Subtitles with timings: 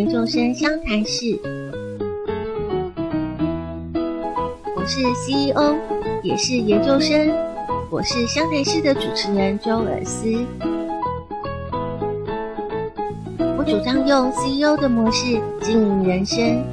[0.00, 1.38] 研究生湘潭市，
[4.74, 5.74] 我是 CEO，
[6.22, 7.30] 也是研究生，
[7.90, 10.26] 我是湘潭市的主持人周尔思。
[13.58, 16.64] 我主张用 CEO 的模式经营人生，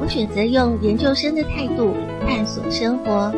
[0.00, 1.94] 我选择用研究生的态度
[2.26, 3.32] 探索生活。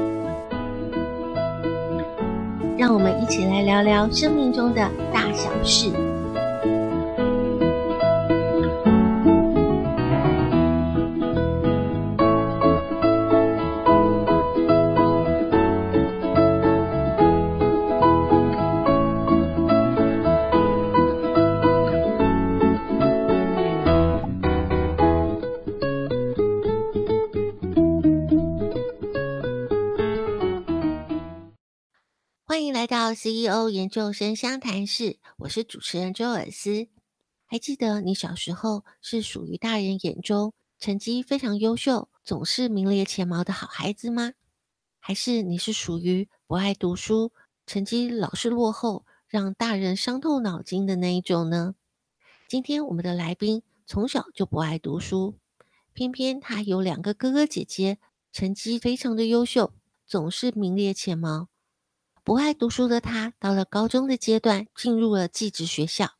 [2.79, 5.91] 让我们一起来聊聊生命中的大小事。
[33.27, 36.89] CEO 研究生相谈室，我是主持人周尔斯。
[37.47, 44.35] 还记得你小时候是属于大人眼中成绩非常优秀、总是名列前茅的好孩子吗？
[44.99, 47.33] 还是你是属于不爱读书、
[47.65, 51.77] 成绩老是落后，让大人伤透脑筋的那一种呢？
[52.47, 55.39] 今天我们的来宾从小就不爱读书，
[55.95, 57.97] 偏偏他有两个哥哥姐姐，
[58.31, 59.73] 成绩非常的优秀，
[60.07, 61.49] 总是名列前茅。
[62.25, 66.13] 不爱读书的他，到了高中的阶段，进入了技职学校。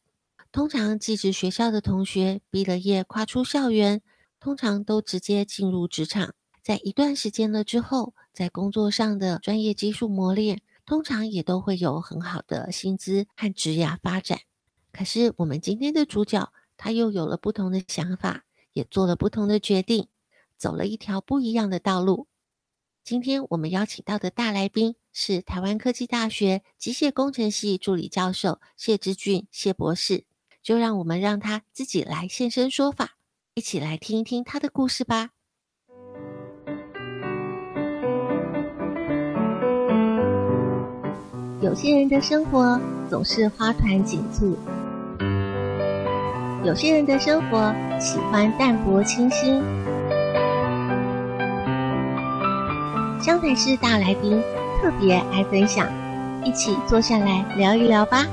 [0.53, 4.03] 通常技职学校的同学毕了业，跨出校园，
[4.39, 6.35] 通常都直接进入职场。
[6.63, 14.41] 在一段时间了之后，在工作上的专业技术磨练，通常也都会有很好的薪资和职涯发展。
[14.93, 18.45] 可是我们今天的主角，他又有了不同的想法，
[18.75, 20.09] 也做了不同的决定，
[20.59, 22.27] 走了一条不一样的道路。
[23.03, 30.25] 今天我们邀请到的大来宾是台湾科技大学机械工程系助理教授谢之俊谢博士，
[30.61, 33.13] 就让我们让他自己来现身说法，
[33.55, 35.31] 一起来听一听他的故事吧。
[41.63, 44.59] 有些人的生活总是花团锦簇，
[46.65, 49.63] 有些人的生活喜欢淡泊清新。
[53.23, 54.43] 相谈室大来宾
[54.85, 55.91] 特别爱分享，
[56.45, 58.27] 一起坐下来聊一聊吧。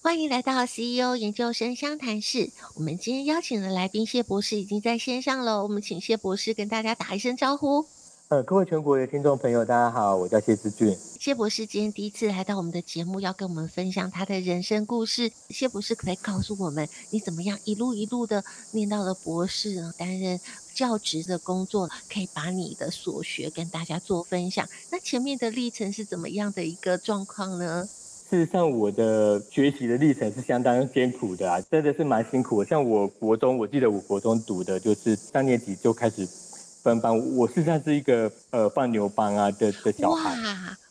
[0.00, 2.48] 欢迎来到 CEO 研究生相谈室。
[2.76, 7.84] 我们今天邀请的来宾谢博士已经在线上了，我们请谢博士跟大家打一声招呼。
[8.30, 10.96] 呃，各位全国的听众朋友，大家好，我叫谢志俊。
[11.20, 15.30] 谢博士今天第一次来到我们的节目，要跟我们分享他的人生故事。
[15.50, 20.40] 谢博士可以告诉我们，你怎么样一路一路的念到了博士，担任
[20.72, 24.66] 教职的工作，可以把你的所学跟大家做分享。
[24.90, 27.86] 那前面的历程是怎么样的一个状况呢？
[28.30, 32.68] 事实上，我的学习的历程是相当艰苦的啊，真的是蛮辛苦的。
[32.68, 36.26] 像我国中，我记得我国中读的就是三年级就开始。
[36.84, 40.36] 分班，我实际上是一个呃放牛班啊的的小孩，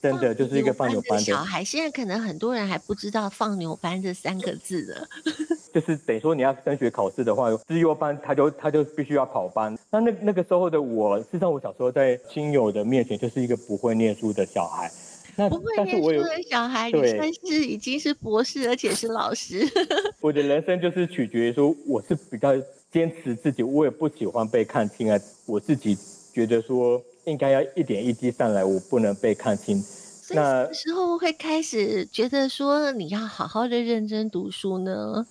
[0.02, 1.64] 真的就是一个放牛班的小孩。
[1.64, 5.08] 现在可能很多人还不知道放牛班这三个字的，
[5.72, 9.78] 就是等于说你要升学考试的话，资优班他就他就必须要跑班。
[9.92, 14.92] 那那那个时候的我，事实上我小时候在亲友的面前就是一个不会念书的小孩。
[15.36, 19.64] 那不会念书的小孩，你算是已经是博士，而且是老师。
[20.22, 22.52] 我的人生就是取决于说，我是比较。
[22.94, 25.20] 坚持自己，我也不喜欢被看清啊。
[25.48, 25.98] 我自己
[26.32, 29.82] 觉得说，应该要一点一滴上来，我不能被看轻。
[29.82, 35.26] 所以什么时候会开始觉得说，你要好好的认真读书呢？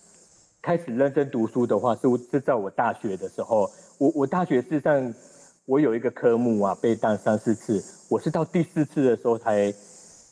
[0.60, 2.02] 开始认真读书的话，是
[2.32, 3.70] 是在我大学的时候。
[3.98, 5.14] 我我大学事实上，
[5.64, 7.80] 我有一个科目啊，被当三四次。
[8.08, 9.72] 我是到第四次的时候才，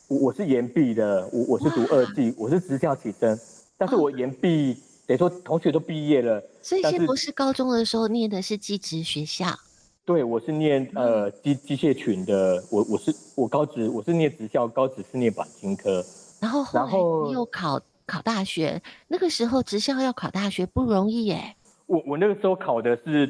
[0.08, 1.28] 我我是延毕的。
[1.32, 3.38] 我我是读二技，我是职校起身，
[3.78, 4.76] 但是我延毕。
[5.10, 9.46] 哦等于说同学都毕业了，所以先博士高中的时候念的是技职学校。
[10.04, 16.04] 对，我是念呃机机械群的，我我是我高职我是念职校，高职是念钣金科。
[16.40, 21.56] 然后后来又考考大学，那个时候职校要考大学不容易耶。
[21.86, 23.26] 我我那个时候考的是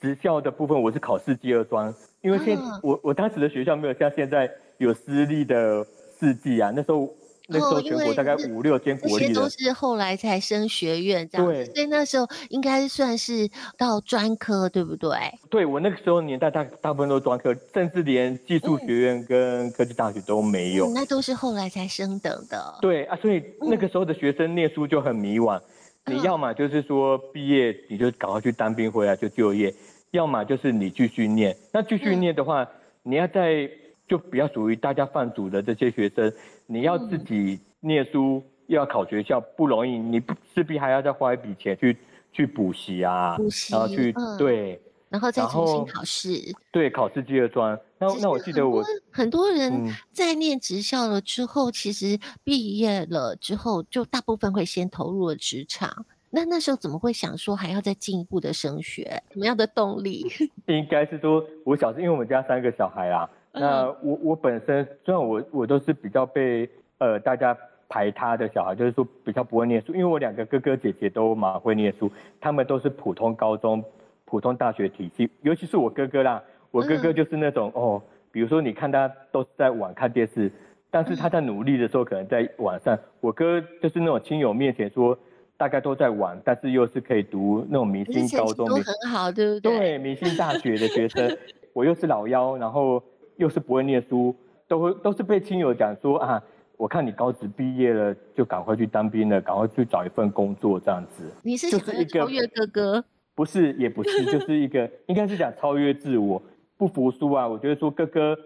[0.00, 5.84] 职校的部分，我是考四技二专，因为现、啊、我我当时的学校没有像现在有私立的
[6.18, 7.06] 四技啊，那时候。
[7.50, 11.46] 那时候全国大概五六间国立的，都是后来才升学院这样。
[11.46, 13.48] 对，所以那时候应该算是
[13.78, 15.10] 到专科，对不对？
[15.48, 20.88] 对，我那个时候年代大大部分都专科，甚至连技术学院跟科技大学都没有。
[20.88, 22.78] 嗯嗯、那都是后来才升等的。
[22.82, 25.58] 对啊，所以那个时候的学生念书就很迷惘。
[26.04, 29.74] 嗯、你要么就是说毕业你就赶快去当兵回来就就业，
[30.10, 31.56] 要么就是你继续念。
[31.72, 32.68] 那继续念的话，嗯、
[33.04, 33.66] 你要在
[34.06, 36.32] 就比较属于大家放逐的这些学生，
[36.70, 40.22] 你要自己念书，又要考学校不容易，你
[40.54, 41.96] 势必还要再花一笔钱去
[42.30, 44.78] 去补习啊，补习，然后去、嗯、对，
[45.08, 46.30] 然后再重新考试，
[46.70, 47.78] 对，考试第二专。
[47.98, 56.04] 那那我记得我很多人在念职校了之后，嗯、其实毕业了之后，就大部分会先投入了职场。
[56.30, 59.22] 那那时候怎么会想说还要再进一步的升学？
[59.32, 60.26] 什么样的动力？
[60.68, 66.68] 应该是说，我小时候因为我们家三个小孩啊，嗯、那我我本身虽然我我都是比较被
[66.98, 67.56] 呃大家
[67.88, 72.10] 排他的小孩，就是说比较不会念书，因为我两个哥哥姐姐都蛮会念书，
[72.40, 73.82] 他们都是普通高中、
[74.24, 80.50] 普通大学体系，尤其是我哥哥啦，我哥哥就是那种、嗯、哦，比如说你看他都是在晚看电视，
[80.90, 85.18] 但是他在努力的时候可能在晚上，我哥就是那种亲友面前说。
[85.60, 89.76] 大概都在玩，但是又是可以读那种明星高中，都很好，对不对？
[89.76, 91.36] 对，明星大学的学生，
[91.72, 93.02] 我又是老幺，然后
[93.38, 94.36] 又是不会念书，
[94.68, 96.42] 都会都是被亲友讲说啊，
[96.76, 101.24] 我看你高职毕业了，就赶快去当兵了，赶快去找一份工作这样子。
[101.42, 103.04] 你是想要超越哥哥？
[103.34, 106.42] 不是，也不是，就是一个应该是讲超越自我，
[106.76, 107.48] 不服输啊。
[107.48, 108.36] 我觉得说哥哥，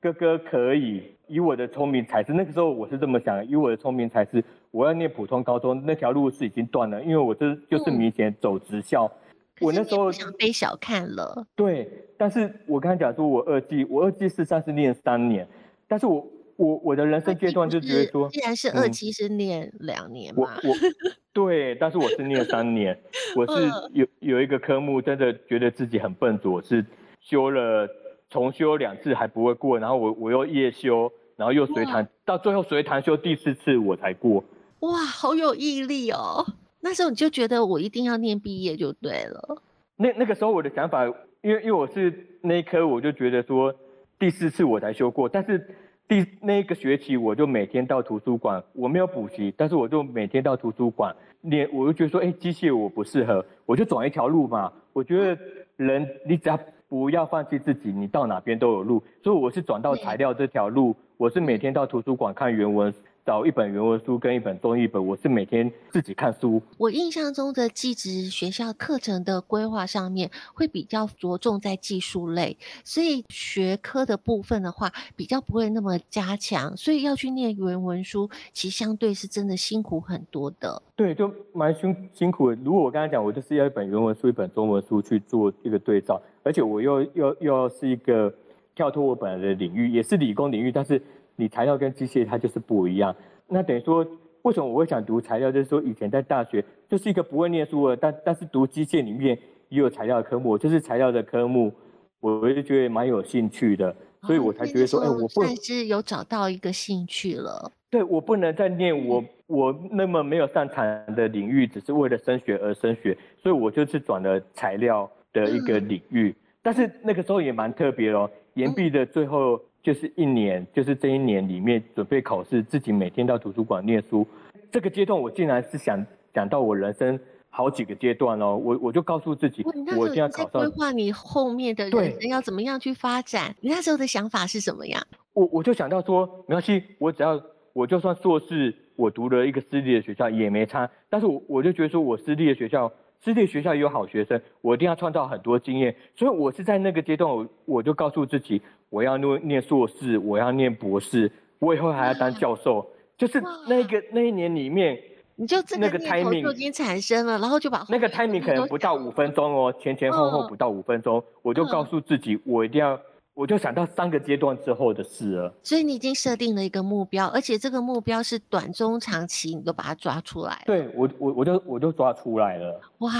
[0.00, 1.02] 哥哥可以。
[1.28, 3.44] 以我的聪明才智，那个时候我是这么想的。
[3.44, 9.04] 以我的聪明才智，我要念普通高中，那条路是已经断了，因为我这就是明显走职校。
[9.04, 9.27] 嗯、
[9.60, 11.46] 我那时候想被小看了。
[11.54, 15.46] 对，但是我刚才讲说，我二技，我二技事实上是念三年，
[15.86, 16.26] 但是我
[16.56, 20.58] 我我的人生阶段就觉得说，既然是二技是念两年嘛。
[20.62, 20.74] 我我
[21.32, 22.98] 对，但是我是念三年，
[23.36, 26.84] 我是有有一个科目真的觉得自己很笨拙，是
[27.20, 27.88] 修了。
[28.30, 34.44] 重修两次还不会过，然后我我又夜修，然后又随堂，到最后随堂修第四次我才过。
[34.80, 36.44] 哇，好有毅力哦！
[36.88, 39.62] 那时候你就觉得我一定要念毕业就对了。
[39.96, 41.04] 那那个时候我的想法，
[41.42, 43.74] 因为因为我是那一科，我就觉得说
[44.18, 45.62] 第四次我才修过，但是
[46.08, 54.72] 第那一个学期我就每天到图书馆，我没有补习，但是我就每天到图书馆练，我就觉得说，哎，机械我不适合，我就转一条路嘛。
[54.94, 55.38] 我觉得
[55.76, 56.58] 人你只要。
[56.90, 59.02] 不要放弃自己，你到哪边都有路。
[59.22, 62.90] 所以我是转到材料这条路，我是每天到图书馆看原文。
[63.28, 66.62] 找一本原文书跟一本中译本，我是每天自己看书。
[66.78, 80.82] 我印象中的技职学校课程的规划上面会比较着重在技术类，所以学科的部分的话比较不会那么加强，所以要去念原文书，其实相对是真的辛苦很多的。
[80.96, 82.56] 对，就蛮辛辛苦的。
[82.64, 88.32] 如果我刚才讲，我就是要一本原文书，一本中文书去做一个对照，而且我又又又要是一个
[88.74, 90.98] 跳脱我本来的领域，也是理工领域，但是。
[91.40, 93.14] 你材料跟机械它就是不一样，
[93.46, 94.04] 那等于说，
[94.42, 95.52] 为什么我会想读材料？
[95.52, 99.38] 就是说以前在大学就是一个不会念书的，但但是读机械里面
[99.68, 101.72] 也有材料的科目，就是材料的科目，
[102.18, 107.70] 我我就觉得蛮有兴趣的，所以我才觉得说，哎、哦，我不算是有找到一个兴趣了。
[107.88, 116.30] 对，我不能再念我我那么没有擅长的领域，只是为了升学而升学，所以我就是转了材料的一个领域。
[116.30, 119.60] 嗯、但是那个时候也蛮特别哦，延毕的最后。
[119.88, 124.26] 嗯就是一年，就是这一年里面准备考试，自己每天到图书馆念书。
[124.70, 126.04] 这个阶段，我竟然是想
[126.34, 127.18] 讲到我人生
[127.48, 128.54] 好几个阶段哦。
[128.54, 129.64] 我我就告诉自己，
[129.96, 130.60] 我一定要考上。
[130.60, 133.56] 规划你后面的人生要怎么样去发展？
[133.62, 135.02] 你那时候的想法是什么呀？
[135.32, 137.40] 我我就想到说，没关系，我只要
[137.72, 140.90] 我就算硕士，我读了一个私立的学校也没差。
[141.08, 142.92] 但是我我就觉得说我私立的学校。
[143.20, 145.94] 私立学校也有好学生，我一定要创造很多经验。
[146.14, 152.86] 所以我是在那个阶段，我我就告诉自己，我要念念硕士，我要念博士，我以后还要当教授。
[153.16, 154.96] 就是那个那一年里面，
[155.34, 162.98] 你就那个 timing 就已经产生了，然后就把那个 timing 可能不到五分钟哦，前前后后不到五分钟，我就告诉自己，我一定要。
[163.38, 170.62] 我就想到三个阶段之后的事了，所以你已经设定了一个目标，而且这个目标是短、中、长期，你都把它抓出来了。
[170.66, 172.80] 对，我我我就我就抓出来了。
[172.98, 173.12] 哇，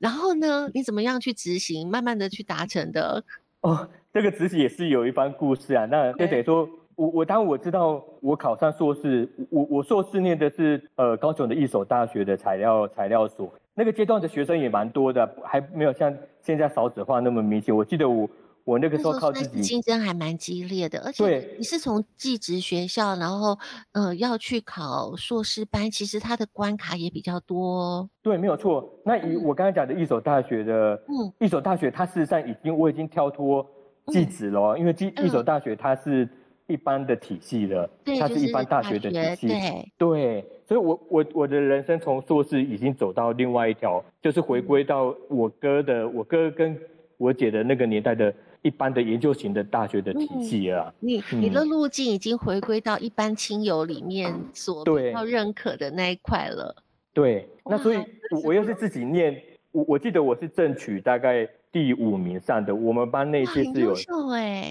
[0.00, 0.68] 然后呢？
[0.74, 3.22] 你怎么样去执行，慢慢的去达成的？
[3.60, 5.86] 哦，这个执行也是有一番故事啊。
[5.86, 17.72] 那就等于说我我当我知道我考上硕士，我我硕士念的是呃高雄的一所大学的材料材料所，那个阶段的学生也蛮多的，还没有像现在少子化那么明显。
[17.72, 18.28] 我记得我。
[18.64, 23.58] 我那个时候靠自己，竞争还蛮激烈的，而且你是从技职学校，然后
[23.92, 28.08] 呃要去考硕士班，其实它的关卡也比较多。
[28.22, 28.88] 对，没有错。
[29.04, 33.66] 那以我刚才讲的一所大学的，嗯，一所大学，它事实上已经我已经跳脱
[34.06, 36.28] 技职了，因为技一所大学它是
[36.68, 37.90] 一般的体系了，
[38.20, 40.44] 它是一般大学的体系，对对。
[40.68, 46.78] 所以我我我的人生从硕士已经走到另外一条，就是回归到我哥的，我哥跟
[47.18, 48.32] 我姐的那个年代的。
[48.62, 50.92] 一般的研究型的大学的体系啊。
[51.00, 56.74] 嗯、你你的路径已经回归到一般亲友里面所比较认可的那一块了。
[57.12, 57.98] 对，那所以
[58.30, 59.38] 我我又是自己念，
[59.70, 63.94] 我我记得我是正取大概第五名上的，我们班那些是有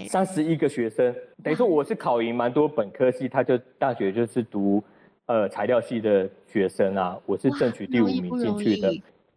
[0.08, 4.82] 三十一个学生，等于说我是考赢蛮多本科系，他就大学就是读
[5.26, 8.92] 呃材料系的学生啊，我是争取第五名进去的。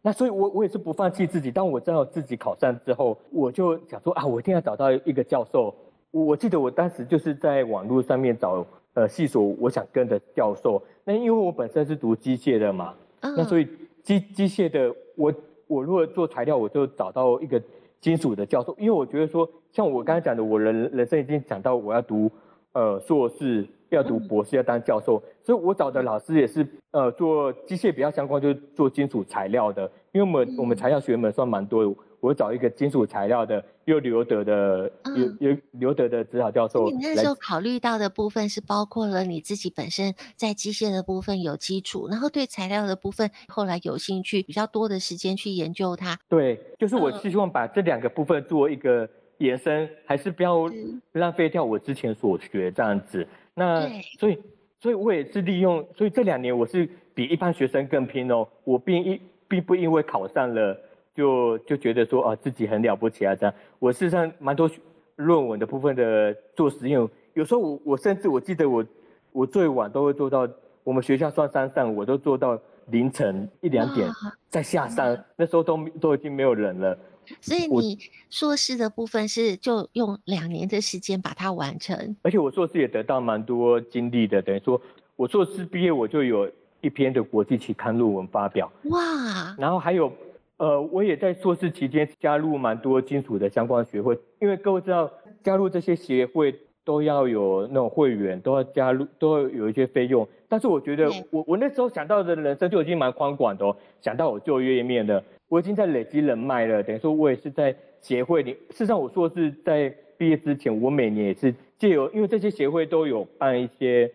[0.06, 1.50] 那所以我，我我也是不放弃自己。
[1.50, 5.74] 当我知道自己考上之后，我就想说啊，我一定要找到一个教授。
[6.12, 10.80] 我我记得我当时就是在网络上面找呃系所，我想跟的教授。
[11.04, 13.68] 那因为我本身是读机械的嘛，那所以
[14.04, 15.34] 机机械的我
[15.66, 17.60] 我如果做材料，我就找到一个
[18.00, 22.30] 金属的教授，因为我觉得说，像我刚才讲的，我人人生已经讲到我要读
[22.76, 31.96] 呃硕士，要读博士，要当教授，所以我找的老师也是呃做机械比较相关，就是做金属材料的，因为我们我们材料学门算蛮多的。
[32.22, 36.90] 我找一个金属材料的，又留德的，嗯、有有留德的指导教授。
[36.90, 46.18] 你那时候考虑到的部分是包括了你自己本身在机械的部分有基础，然后对材料的部分后来有兴趣，比较多的时间去研究它。
[46.28, 50.70] 对，就是我是希望把这两个部分做一个延伸，嗯、还是不要
[51.14, 53.28] 浪费掉我之前所学这样子。
[53.54, 53.88] 那
[54.20, 54.40] 所以
[54.80, 58.48] 所以我也是利用，所以这两年我是比一般学生更拼哦。
[58.64, 60.78] 我并一并不因为考上了。
[61.16, 63.56] 就就觉得说啊，自己很了不起啊，这样。
[63.80, 64.70] 我事实上蛮多
[65.16, 67.00] 论文的部分的做实验，
[67.36, 68.86] 有时候我我甚至我记得我
[69.32, 70.46] 我最晚都会做到，
[70.84, 74.10] 我们学校算山上，我都做到凌晨一两点
[74.50, 76.98] 再下山，那时候都都已经没有人了。
[77.42, 77.98] 所以你
[78.30, 84.82] 硕士的部分是就用两年的时间把它完成，而且我硕士也得到蛮多经历的，等于说
[85.16, 86.50] 我硕士毕业我就有
[86.82, 90.12] 一篇的国际期刊论文发表，哇，然后还有。
[90.58, 95.12] 呃，我也在硕士期间加入蛮多金属的相关学会，因为各位知道，
[95.44, 100.26] 加入这些协会都要有那种会员，都要加入，都要有一些费用。
[100.48, 106.82] 但是我觉得我，我我那时候想到的人生就已经蛮宽广的哦，想到我就业面了，我已经在累积人脉了。
[106.84, 108.54] 等于说，我也是在协会里。
[108.70, 114.12] 事实上，我硕士在毕业之前，我每年也是借由，因为这些协会都有办一些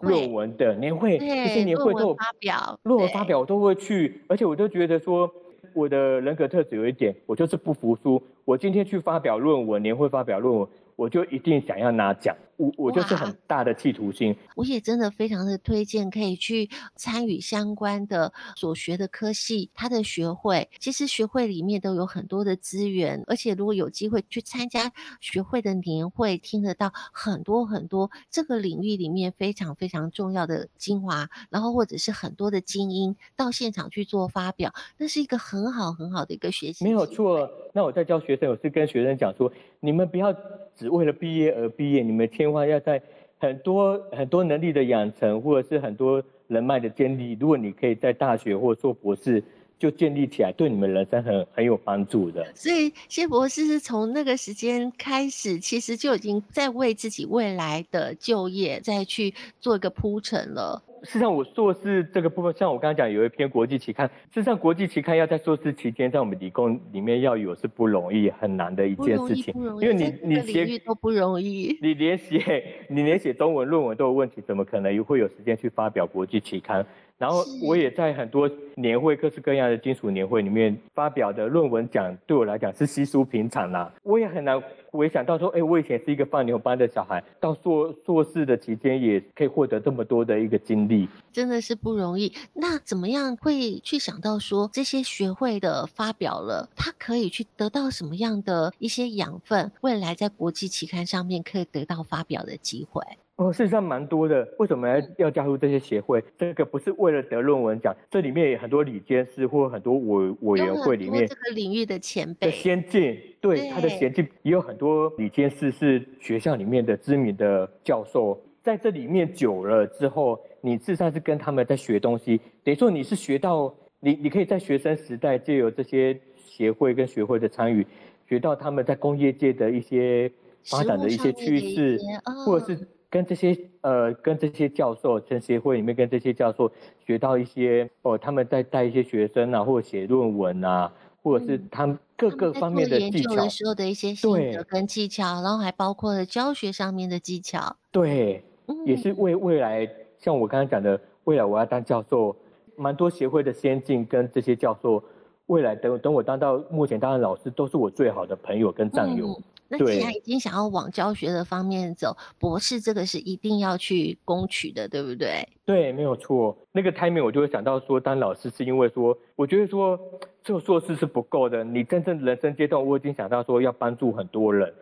[0.00, 5.30] 论文的年会，这些年会都有发表，论文发表我都会去，而且我都觉得说。
[5.72, 8.22] 我的人格特质有一点，我就是不服输。
[8.44, 12.36] 我今天去发表论文，年会发表论文，我就一定想要拿奖。
[12.56, 36.84] 我我就是很大的企图心，我也真的非常的推荐可以去参与相关的所学的科系，它的学会其实学会里面都有很多的资源，而且如果有机会去参加学会的年会，听得到很多很多这个领域里面非常非常重要的精华，然后或者是很多的精英到现场去做发表，那是一个很好很好的一个学习。
[36.84, 40.32] 没有错，那我在教学生，我是跟学生讲说，你们不要
[40.76, 43.00] 只为了毕业而毕业，你们千万要在
[43.38, 47.34] 很多很多能力的养成，或者是很多人脉的建立。
[47.40, 49.42] 如果你可以在大学或做博士
[49.78, 52.46] 就建立起来，对你们人生很很有帮助的。
[52.54, 60.82] 所以谢博士是从那个时间开始，其实就已经在为自己未来的就业再去做一个铺陈了。
[61.04, 64.06] 事实上，我硕士这个部分，像我刚刚讲，有一篇国际期刊。
[64.32, 69.54] 事实上，国际期刊要在硕士期间，在我们理工里面要有是不容易、很难的一件事情。
[69.80, 76.84] 因为你你写都不容易，你连写你连写中文论文都有问题，怎么可能会有时间去发表国际期刊？
[77.16, 83.92] 然后我也在很多年会、各式各样的金属年会里面发表的论文讲，对我来讲是稀疏平常啦。
[84.02, 92.32] 我也很难回想到说，哎，我以前是一个放牛班的小孩，到硕硕士的期间也可以获得这么多的一个经历，真的是不容易。
[92.52, 103.00] 那怎么样会去想到说这些学会的发表了，他可以去得到什么样的一些养分，未来在国际期刊上面可以得到发表的机会？
[103.36, 104.46] 哦，事实上蛮多的。
[104.60, 106.22] 为什么要要加入这些协会？
[106.38, 127.84] 这个不是为了得论文奖，这里面有很多理监事或很多委委员会里面这个领域的前辈的先进，对他的先进也有很多理监事是学校里面的知名的教授，在这里面久了之后，你事实上是跟他们在学东西，等于说你是学到你你可以在学生时代借由这些协会跟学会的参与，
[128.28, 130.30] 学到他们在工业界的一些
[130.66, 131.98] 发展的一些趋势，
[132.46, 132.86] 或者是。
[133.14, 136.68] 跟这些呃，跟这些教授，在协会里面跟这些教授
[137.06, 140.92] 学到一些哦，他们在带一些学生啊，或者写论文啊，
[141.22, 147.76] 或者是他们各个方面的技巧，的时候的一些心得跟技巧，然后还包括了教学上面的技巧。
[147.92, 148.42] 对，
[148.84, 152.34] 也是为未来，像我刚才讲的，未来我要当教授，
[152.74, 155.00] 蛮多协会的先进跟这些教授，
[155.46, 159.28] 未来等等我当到目前当的老师，都是我最好的朋友跟战友。
[159.28, 159.42] 嗯
[159.78, 165.48] 那既然已经想要往教学的方面走，博士这个是一定要去攻取的，对不对？
[165.64, 166.56] 对，没有错。
[166.72, 169.98] 那个 timing 我就会想到说，当老师是因为说，我觉得说
[170.42, 171.64] 做硕士是不够的。
[171.64, 174.72] 你真正人生阶段，我已经想到说要帮助很多人，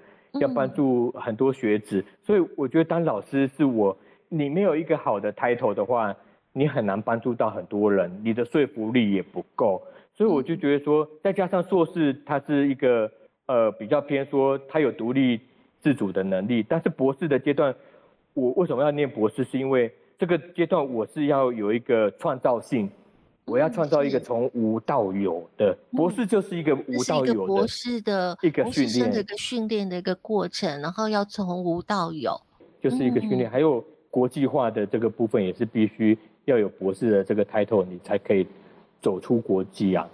[0.41, 3.97] 要帮助很多学子，嗯、所以我觉得当老师是我，
[4.29, 6.15] 你没有一个好的 title 的话，
[6.53, 9.83] 你很难帮助到很多人，你的说服力也不够。
[10.15, 13.11] 所以我就觉得说，再加上硕士，它是一个
[13.47, 15.41] 呃比较偏说他有独立
[15.81, 17.75] 自主的能力，但是博士的阶段，
[18.35, 19.45] 我为什么要念博士？
[19.45, 22.89] 是因为这个阶段我是要有一个创造性，
[23.45, 25.77] 我要创造一个从无到有的。
[25.91, 29.11] 博士，就是一个无到有的博士的一个训练。
[29.11, 32.41] 的一个训练的一个过程，然后要从无到有，
[32.81, 38.47] 就是一个训练，还有国际化的这个部分也是必须要有博士的这个 title，你才可以
[39.01, 40.09] 走出国际啊。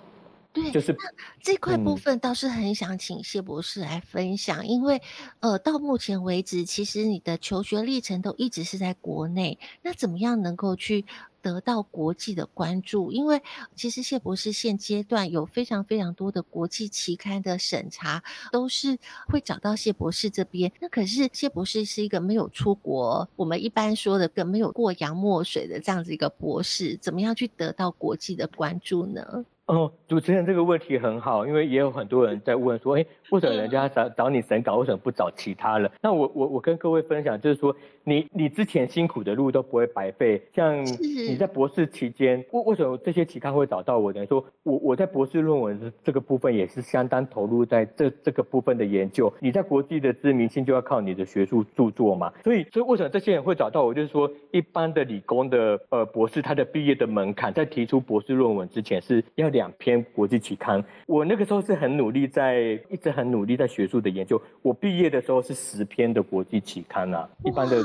[0.53, 0.97] 对，就是
[1.41, 5.01] 这块部分倒是很想请谢博士来分享，嗯、因为
[5.41, 11.05] 呃，到目前为止，其实你的求学历程都一直是在国内，那怎么样能够去
[11.43, 13.13] 得到国际的关注？
[13.13, 13.43] 因为
[13.77, 20.73] 其实谢博士现阶段有非常非常多的国际期刊的审查，都是会找到谢博士这边。
[20.81, 29.45] 那可是谢博士是一个没有出国，我们一般说的更没有过洋墨水的这样子一个博士，怎么样去得到国际的关注呢？
[29.69, 35.91] 哦，主持人这个问题很好，因为也有很多人在问说，哎，为什么人家找找你审稿，为什么不找其他人？
[36.01, 40.43] 那我我我跟各位分享，就是说，你你之前辛苦的路都不会白费。
[40.55, 44.11] 像你在博士期间，为为什么这些期刊会找到我？
[44.11, 49.31] 等于说我我在博士论文的这个部分也是相当投入在这这个部分的研究。
[49.39, 52.33] 你在国际的知名性就要靠你的学术著作嘛。
[52.43, 53.93] 所以所以为什么这些人会找到我？
[53.93, 64.41] 就是说，一般的理工的呃博士，他的毕业的门槛在提出博士论文之前是要两篇国际期刊，我那个时候是很努力在，一直很努力在学术的研究。
[64.63, 67.83] 我毕业的时候是十篇的国际期刊啊，一般的，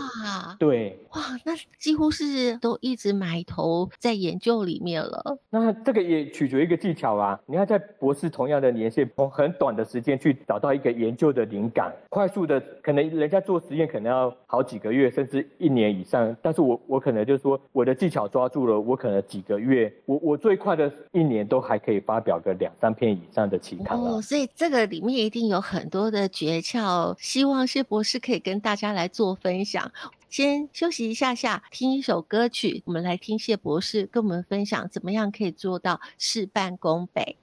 [0.60, 5.36] 对，哇，那几乎是都一直埋头在研究里面了。
[5.50, 22.04] 那这个也取决于一个技巧啊，你要在博士同样的年限，从很短的时间去找到一个研究的灵感，快速的，可能人家做实验可能要好几个月，甚至一年以上，但是我我可能就是说我的技巧抓住了，我可能几个月，我我最快的一年都还可以。
[22.04, 29.90] 发表个两三篇以上的期刊哦，所以这个里面一定有很多的诀窍，希望谢博士可以跟大家来做分享。
[30.30, 37.38] 先休息一下下，听一首歌曲，我们来听谢博士跟我们分享怎么样可以做到事半功倍。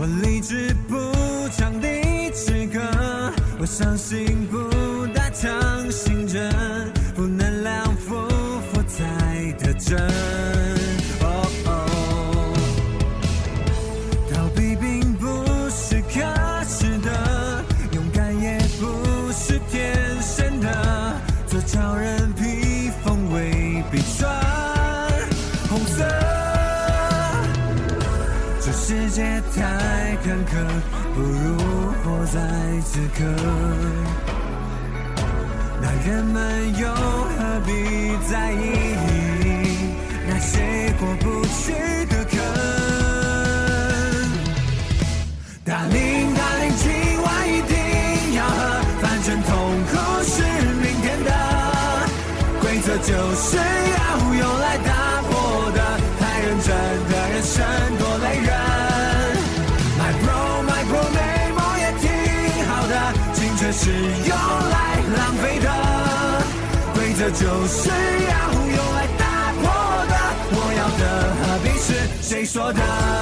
[0.00, 0.96] 我理智不
[1.50, 2.80] 讲理智歌，
[3.58, 4.69] 我相信不
[41.70, 41.99] 不
[72.52, 73.19] 说的？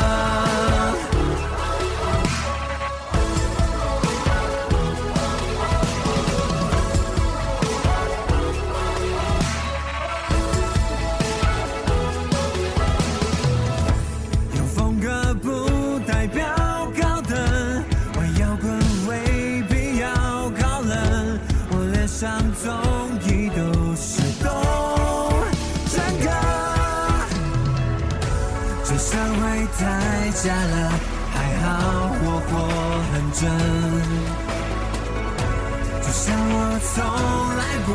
[30.41, 30.93] 下了，
[31.35, 31.67] 还好
[32.23, 32.51] 我活
[33.11, 33.43] 很真，
[36.01, 36.25] 就像
[36.55, 36.57] 我
[36.95, 36.95] 从
[37.59, 37.89] 来不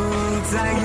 [0.51, 0.83] 在意，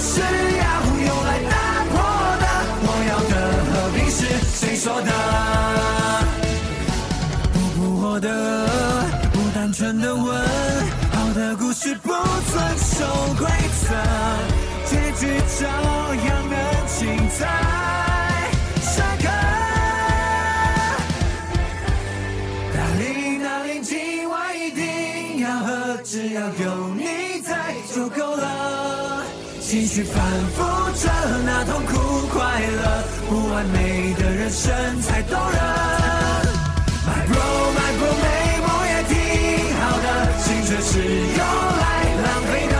[0.00, 0.26] 是要
[1.06, 1.56] 用来打
[1.90, 1.92] 破
[2.40, 2.44] 的。
[2.84, 3.34] 我要的
[3.68, 4.18] 和平是
[4.54, 5.10] 谁说的？
[7.52, 8.26] 不扑火的，
[9.32, 10.24] 不单纯的吻，
[11.12, 13.04] 好的故事不遵守
[13.38, 13.46] 规
[13.82, 13.86] 则，
[14.86, 15.20] 结局
[15.58, 15.66] 照
[16.14, 16.54] 样能
[16.86, 16.98] 精
[17.36, 17.38] 彩。
[18.80, 19.24] 深刻。
[22.74, 23.02] 哪里
[23.38, 26.77] 哪里今晚一定要喝，只要有，
[29.70, 30.24] 继续反
[30.56, 30.64] 复
[30.96, 31.10] 着
[31.44, 35.60] 那痛苦快乐，不完美的人生才动人。
[37.04, 37.36] My bro,
[37.76, 38.26] my bro，美
[38.64, 39.12] 梦也挺
[39.76, 40.06] 好的，
[40.42, 41.84] 青春是用来
[42.24, 42.76] 浪费的，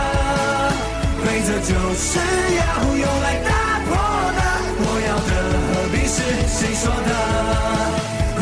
[1.21, 2.09] 规则就是
[2.57, 2.61] 要
[2.97, 3.53] 用来打
[3.85, 3.93] 破
[4.33, 4.41] 的。
[4.81, 5.31] 我要的
[5.69, 6.17] 何必是
[6.57, 7.11] 谁说的？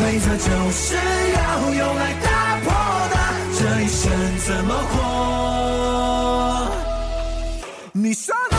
[0.20, 0.96] 则就是
[1.36, 1.38] 要
[1.74, 2.27] 用来打
[8.08, 8.56] 你说呢？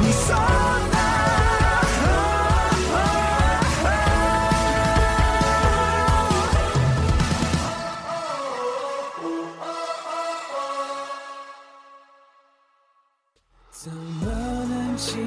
[0.00, 0.96] 你说呢？
[13.70, 14.32] 怎么
[14.64, 15.20] 能轻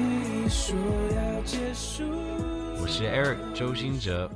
[0.44, 0.74] 易说
[1.14, 2.02] 要结束？
[2.80, 4.28] 我是 Eric 周兴哲。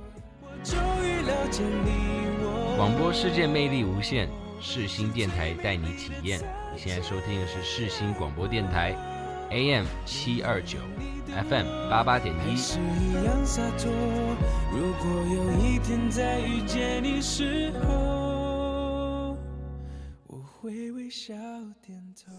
[2.76, 4.28] 广播世界魅力无限，
[4.60, 6.38] 世新电台带你体验。
[6.74, 8.94] 你现在收听的是世新广播电台
[9.50, 10.76] ，AM 七二九
[11.48, 12.54] ，FM 八八点一。
[14.70, 19.38] 如果有一天再遇见你时候，
[20.26, 21.32] 我会微笑
[21.80, 22.30] 点头。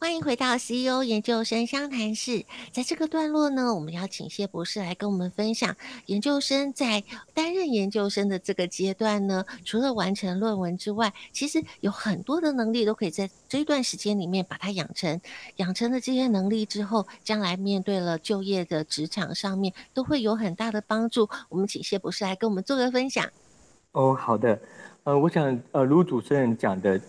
[0.00, 2.44] 欢迎回到 CEO 研究生相谈室。
[2.70, 7.02] 在这个段落呢，我们要请谢博士来跟我们分享，研究生在
[7.34, 15.20] 担任研究生的这个阶段呢，除了完成论文之外，其实有很多的能力都可以在这一段时间里面把它养成。
[15.56, 21.28] 养成了这些能力之后，将来面对了就业的职场上面，都会有很大的帮助。
[21.48, 23.28] 我们请谢博士来跟我们做个分享。
[23.90, 24.60] 哦，好的。
[25.02, 27.00] 呃，我想，呃，如主持人讲的，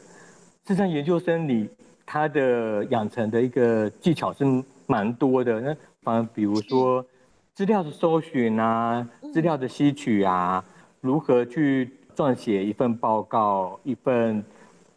[0.66, 1.70] 这项研究生你。
[2.12, 4.44] 他的养成的一个技巧是
[4.88, 7.06] 蛮多的，那反而比如说
[7.54, 10.66] 资料的搜寻啊，资料的吸取啊，
[11.02, 14.44] 如何去撰写一份报告、一份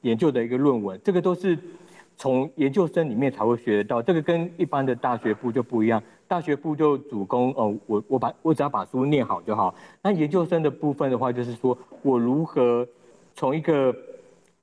[0.01, 1.59] 研究的一个论文，这个都是
[2.16, 4.01] 从研究生里面才会学得到。
[4.01, 9.75] 这个跟一般的大学部就不一样，大学部就主攻哦，我我把我只要把书念好就好。
[10.01, 12.88] 那研究生的部分的话，就是说我如何
[13.35, 13.94] 从一个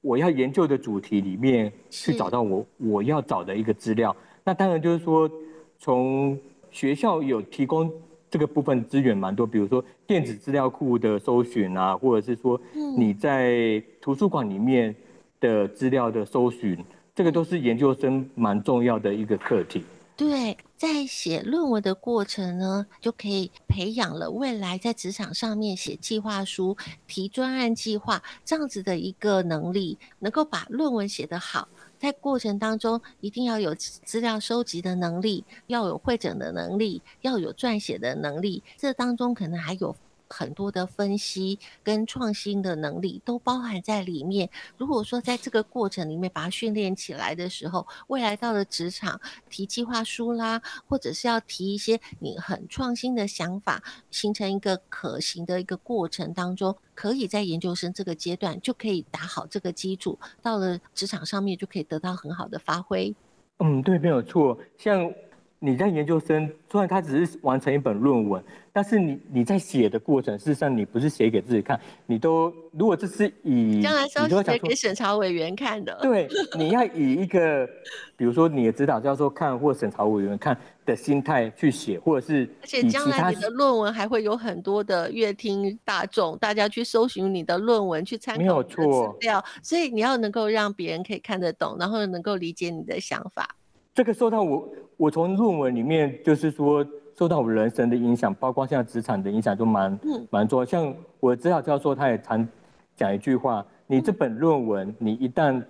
[0.01, 5.29] 我要研究的主题里面去找到我我要找的一个资料，那当然就是说，
[5.77, 6.38] 从
[6.71, 7.91] 学校有提供
[8.29, 12.59] 这个部分资源蛮多，比如说电子资料库的搜寻啊，或者是说
[12.97, 14.95] 你在图书馆里面
[15.39, 16.77] 的资料的搜寻，
[17.13, 19.83] 这个都是研究生蛮重要的一个课题。
[20.15, 31.68] 对，在写论文的过程呢，就可以培养了未来在职场上面写计划书、提专案计划这样子的一个能力，能够把论文写得好。
[32.00, 38.63] 在过程当中，一定要有资料收集的能力，要有会诊的能力，要有撰写的能力。
[38.78, 39.94] 这当中可能还有。
[40.30, 44.50] 很多的分析跟创新的能力都包含在里面。
[44.78, 63.15] 如果说在这个过程里面把它训练起来的时候，未来到了职场提计划书啦，或者是要提一些你很创新的想法，形成一个可行的一个过程当中，可以在研究生这个阶段就可以打好这个基础，到了职场上面就可以得到很好的发挥。
[63.60, 64.58] 嗯，对，没有错。
[64.78, 65.12] 像
[65.60, 68.43] 你在研究生，虽然他只是完成一本论文。
[68.72, 75.98] 但是你你在写的过程，事实上你不是写给自己看，你都如果这是以将来是要写给审查委员看的。
[76.02, 77.67] 对，你要以一个
[78.15, 88.82] 比如说你的指导教授看或审查委员看的心态去写，或者是而且将来你的论文还会有很多的阅听大众，大家去搜寻你的论文去参考你的资
[89.22, 93.56] 料，所以你要能够让别人可以看得懂，然后能够理解你的想法。
[93.99, 96.85] 这个受到我我从论文里面就是说。
[97.17, 100.63] 受到我人生的影响，包括现在职场的影响都蛮蛮多。
[100.63, 102.47] 像我的指导教授，他也常
[102.95, 105.62] 讲一句话：你这本论文，你一旦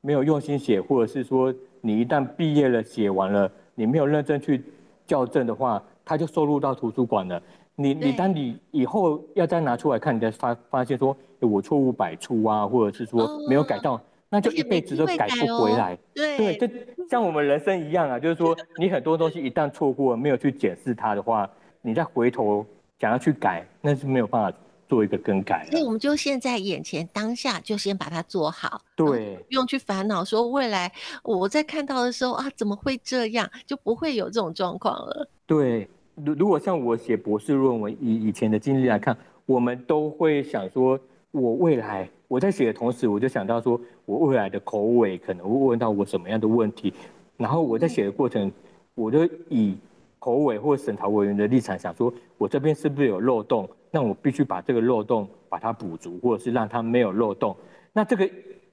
[0.00, 4.62] 没有用心写，或者是说你一旦毕业了写完了，你没有认真去
[5.04, 7.42] 校正的话，他就收录到图书馆了。
[7.74, 14.00] 你你当你以后要再拿出来看，你才发发现说我错误百出啊，或者是说没有改到。
[14.34, 15.96] 那就一辈子都改不回来。
[16.12, 21.48] 对对，就像我们人生一样啊，就是说，你很多东西一旦错过，没有去检视它的话，
[21.82, 22.66] 你再回头
[22.98, 25.64] 想要去改，那是没有办法做一个更改。
[25.70, 30.90] 所以我们就现在眼前当下就先把它做好，对，不用去烦恼说未来
[31.22, 35.28] 我在看到的时候啊怎么会这样，就不会有这种状况了。
[35.46, 39.16] 对，如如果像我写博士论文以以前的经历来看，
[39.46, 40.98] 我们都会想说，
[41.30, 46.92] 我未来我在写的同时，我就想到说我未来的口尾可能会问到我什么样的问题，
[47.36, 48.50] 然后我在写的过程，
[48.96, 49.76] 我就以
[50.18, 53.68] 口尾或审查委员的立场想说，我这边是不是有漏洞？
[53.92, 57.56] 那我必须把这个漏洞把它补足，或者是让它没有漏洞。
[57.92, 58.28] 那这个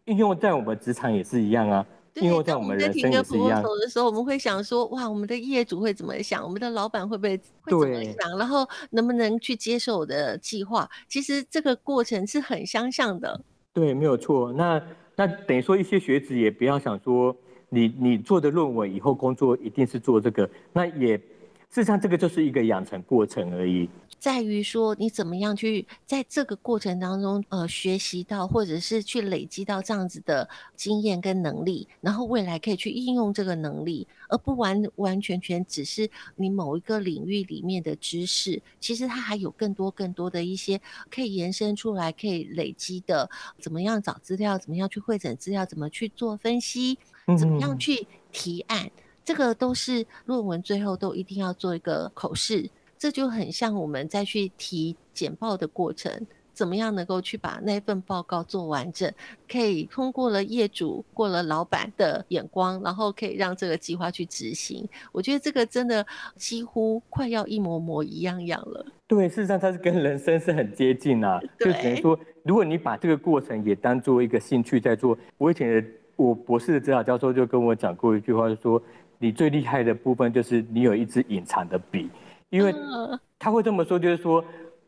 [0.05, 3.61] 应用在我们职场也是一样啊，应用在我们人生也是一样。
[3.61, 6.43] 的时候，我们会想说，哇，我们的业主会怎么想？
[6.43, 8.39] 我们的老板会不会会怎么想？
[8.39, 10.89] 然后能不能去接受我的计划？
[11.07, 13.39] 其实这个过程是很相像的。
[13.73, 14.51] 对，没有错。
[14.53, 14.81] 那
[15.15, 17.35] 那等于说，一些学子也不要想说
[17.69, 21.19] 你，你做的论文以后工作一定是做这个，那也。
[21.69, 23.87] 事实上，这个就是一个养成过程而已，
[24.21, 40.79] 在于说你怎么样去在这个过程当中，呃，学习到或者是去累积到这样子的经验跟能力，然后未来可以去应用这个能力，而不完完全全只是你某一个领域里面的知识，其实它还有更多更多的一些
[41.09, 43.27] 可以延伸出来、可以累积的，
[43.59, 46.99] 怎么样找资料，怎么样去会诊资料，怎么去做分析，
[47.39, 48.85] 怎么样去提案。
[48.85, 48.91] 嗯
[49.23, 52.67] 这个都是论文最后都一定要做一个口试，
[53.01, 59.11] 这就很像我们再去提简报的过程，怎么样能够去把那份报告做完整，
[59.51, 64.87] 可以通过了业主、过了老板的眼光，然后可以让这个计划去执行。
[65.11, 68.85] 我觉得这个真的几乎快要一模模一样样了。
[69.07, 71.41] 对，事实上它是跟人生是很接近啊。
[71.57, 78.79] 就等于说，如果你把这个过程也当做一个兴趣在做，我以前的我博士的指导教授就跟我讲过一句话，就说。
[79.23, 82.09] 你最厉害的部分就是你有一支隐藏的笔，
[82.51, 82.75] 因为
[83.39, 84.43] 他会这么说，就是说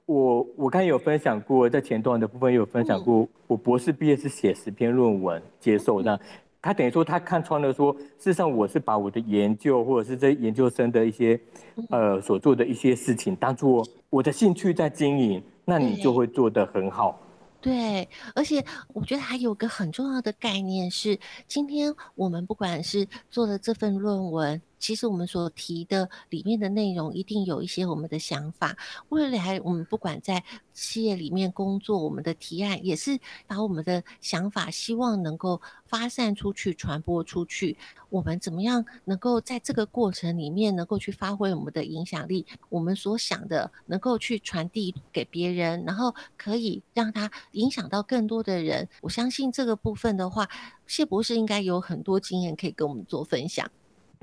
[0.05, 6.19] 我我刚才有分享过，在前段的部分有分享过，我博士毕业是写十篇论文接受的，
[6.61, 11.39] 他等于说他看穿了说，事实上我是把我的研究或者是这研究生的一些
[11.89, 17.17] 呃所做的一些事情当做我的兴趣在经营，那你就会做得很好。
[17.61, 24.61] 对，而且我觉得还有个很重要的概念是，今天我们不管是做了这份论文。
[24.83, 28.77] 其实我们所提的里面的内容，一定有一些我们的想法。
[29.07, 30.43] 未来我们不管在
[30.73, 33.17] 企业里面工作，我们的提案也是
[33.47, 37.77] 把我们的想法，希望能够发散出去、传播出去。
[38.09, 42.45] 我们怎么样能够在这个过程里面，能够去发挥我们的影响力？
[42.67, 48.89] 我们所想的，能够去传递给别人，然后可以让他影响到更多的人。
[48.99, 50.49] 我相信这个部分的话，
[50.85, 53.71] 谢博士应该有很多经验可以跟我们做分享。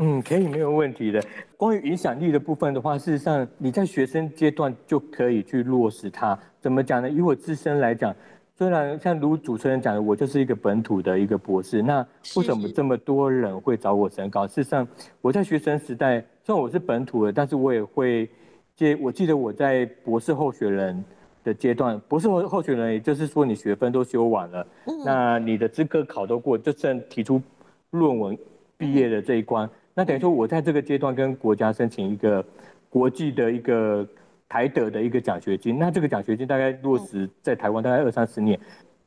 [0.02, 1.22] 嗯，可以，没有问题的。
[1.58, 6.36] 关于影响力的部分的话，事实上你在学生阶段就可以去落实它。
[6.58, 7.10] 怎么讲呢？
[7.10, 8.16] 以我自身来讲，
[8.56, 12.00] 虽然像如主持人讲的，我就是一个本土的一个博士，那
[12.34, 14.46] 为什么这么多人会找我审稿？
[14.46, 14.88] 事实上，
[15.20, 18.26] 我在学生时代，虽然我是本土的，但是我也会
[18.74, 18.96] 接。
[19.02, 21.04] 我记得我在博士候选人
[21.44, 27.42] 的阶段，博士候候选人，也就是说你学分都修完了，嗯、那你的资格考都过，就算提出
[27.90, 28.38] 论文
[28.78, 29.66] 毕业的这一关。
[29.66, 32.42] 嗯那等于说，我在这个阶段跟国家申请一个
[32.88, 34.08] 国际的一个
[34.48, 35.78] 台德的一个奖学金。
[35.78, 38.58] 那这个奖学金大概落实在台湾大概二三十年。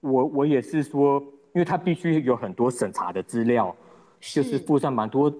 [0.01, 1.19] 我我也是说，
[1.53, 3.75] 因为它必须有很多审查的资料，
[4.19, 5.33] 就是附上蛮多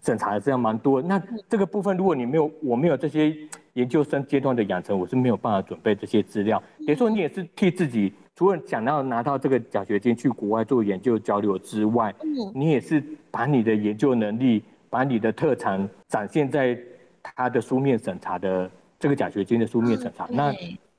[0.00, 1.02] 审查的资料蛮多。
[1.02, 3.36] 那这个部分，如果你没有，我没有这些
[3.72, 6.62] 研究生阶段的养成，我是没有办法准备这些资料。
[6.86, 8.12] 等于说，你也是替自己。
[8.36, 12.14] 除了想要拿到这个奖学金去国外做研究交流之外，
[12.52, 14.60] 你也是把你的研究能力，
[14.94, 16.78] 把你的特长展现在
[17.20, 20.52] 他的书面审查的这个奖学金的书面审查，那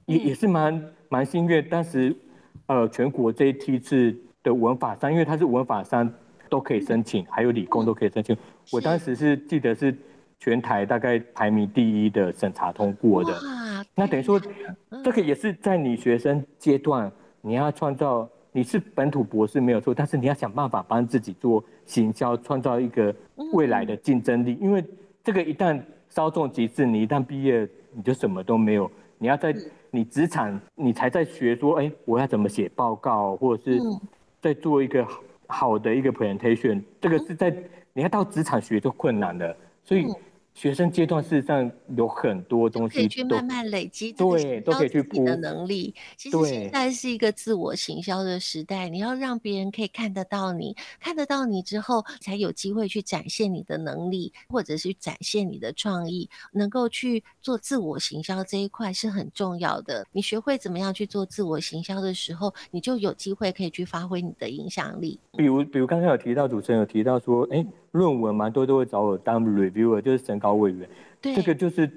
[0.06, 1.66] 也也是蛮蛮幸运。
[1.70, 2.14] 当时
[2.66, 6.14] 呃全国这一梯次的文法商，因为它是文法商
[6.50, 8.36] 都可以申请，还有理工都可以申请。
[8.70, 9.96] 我当时是记得是
[10.40, 13.34] 全台大概排名第一的审查通过的。
[13.96, 14.38] 那等于说，
[15.06, 17.10] 这个也是在你学生阶段。
[17.40, 23.14] 你要创造，你是本土博士没有错，但是你要想办法帮自己做行销，创造一个
[23.52, 24.58] 未来的竞争力。
[24.62, 24.82] 因为
[25.22, 28.90] 这个一旦稍纵即逝，你一旦毕业你就什么都没有。
[29.18, 29.54] 你要在
[29.92, 33.82] 你职场，你才在学说，哎，我要怎么写报告，或者是
[34.40, 35.06] 在做一个
[35.48, 37.54] 好的一个 presentation，这个是在
[37.92, 39.54] 你要到职场学就困难的。
[39.84, 40.08] 所以
[40.56, 45.94] 学生阶段事实上有很多东西可以去慢慢累积，对，都可以去补的能力。
[46.16, 60.08] 其实现在是一个自我行销的时代，你要让别人可以看得到你，看得到你之后，才有机会去展现你的能力，或者是展现你的创意，能够去做自我行销这一块是很重要的。
[60.14, 65.20] 你学会怎么样去做自我行销的时候，你就有机会可以去发挥你的影响力。
[65.36, 67.66] 比如，比如刚刚有提到主持人有提到说，哎。
[67.96, 70.88] 论文蛮多都会找我当 reviewer，就是审稿委员。
[71.22, 71.90] 对，这个就是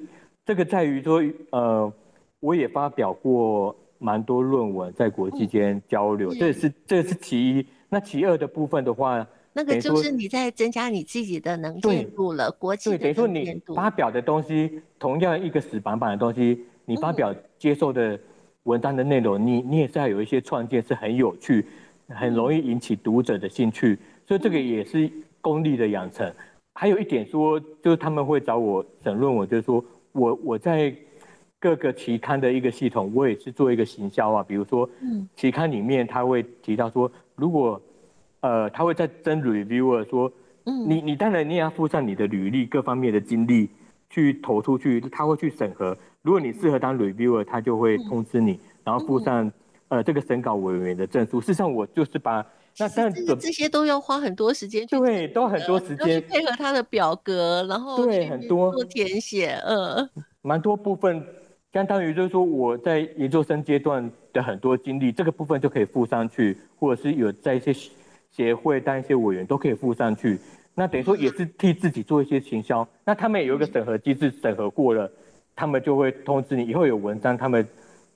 [0.46, 1.92] 这个在于说，呃，
[2.38, 7.66] 我也发表过蛮多论文在国际间交流，嗯、这是这是其一。
[7.88, 12.48] 那其二的部分的话，那个就是你在增加你自己的能见度了。
[12.52, 18.16] 国际的对，等于说你发表的东西，同样一个死板板的东西，你发表接受的
[18.62, 21.66] 文章的内容，嗯、你你也是要有一些创建，是很有趣，
[22.06, 23.98] 很容易引起读者的兴趣。
[24.28, 25.10] 所以这个也是。
[25.48, 26.30] 功力的养成，
[26.74, 29.82] 还有一点说，就是他们会找我审论文，就是说
[30.12, 30.94] 我我在
[31.58, 34.44] 各个期刊的一个系统，我也是做一个行销啊。
[34.46, 34.88] 比如说，
[35.34, 37.80] 期刊里面他会提到说，如果
[38.40, 40.30] 呃他会在征 reviewer 说，
[40.64, 43.70] 你你当然你也要附上你的履历各方面的经历
[44.10, 45.96] 去投出去，他会去审核。
[46.20, 49.50] 如果你适合当 reviewer，他就会通知你，然后附上
[49.88, 51.40] 呃这个审稿委员的证书。
[51.40, 52.44] 事实上，我就是把。
[52.78, 60.08] 那但这这些都要花很多时间去，对，都很多时间配合他的表格，然后对很多做填写，嗯，
[60.42, 61.24] 蛮多部分，
[61.72, 67.74] 相当于就是说我在研究生阶段的很多经历，这个部分就可以附上去，或者是有在一些
[68.30, 70.38] 协会当一些委员都可以附上去。
[70.74, 72.86] 那等于说也是替自己做一些行销。
[73.04, 75.10] 那他们也有一个审核机制，审核过了，
[75.56, 77.66] 他们就会通知你，以后有文章，他们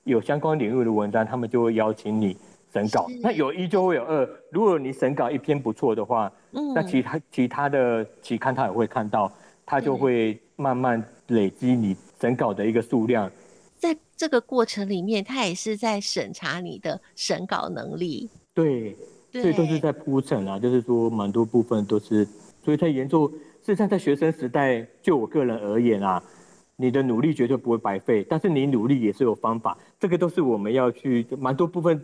[0.05, 2.37] 有相关领域的文章，他们就会邀请你。
[2.73, 4.27] 审稿，那有一就会有二。
[4.49, 9.31] 如果你审稿一篇不错的话，嗯，那其他其他的期刊他也会看到，
[9.63, 13.29] 他就会慢慢累积你审稿的一个数量。
[13.77, 18.27] 在这个过程里面，他也是在审查你的审稿能力。
[18.55, 18.95] 对，
[19.31, 22.27] 所以都是在铺陈啊，就是说蛮多部分都是。
[22.63, 26.23] 所以在研究，事实上在学生时代，就我个人而言啊，
[26.77, 32.01] 你的努力绝对不会白费，但是你努力也是有方法，这个都是我们要去蛮多部分。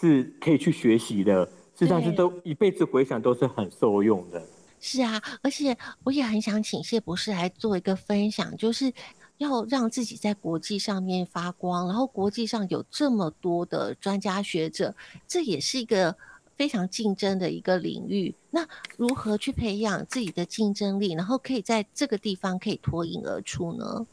[0.00, 4.40] 是可以去学习的，实际上是都一辈子回想都是很受用的。
[4.80, 8.92] 是啊，而且我也很想请谢博士来做一个分享，就是
[9.38, 14.94] 要让自己在国际上面发光，然后国际上有这么多的专家学者，
[15.26, 16.14] 这也是一个
[16.56, 18.32] 非常竞争的一个领域。
[18.50, 18.64] 那
[18.96, 24.06] 如何去培养自己的竞争力，然后可以在这个地方可以脱颖而出呢？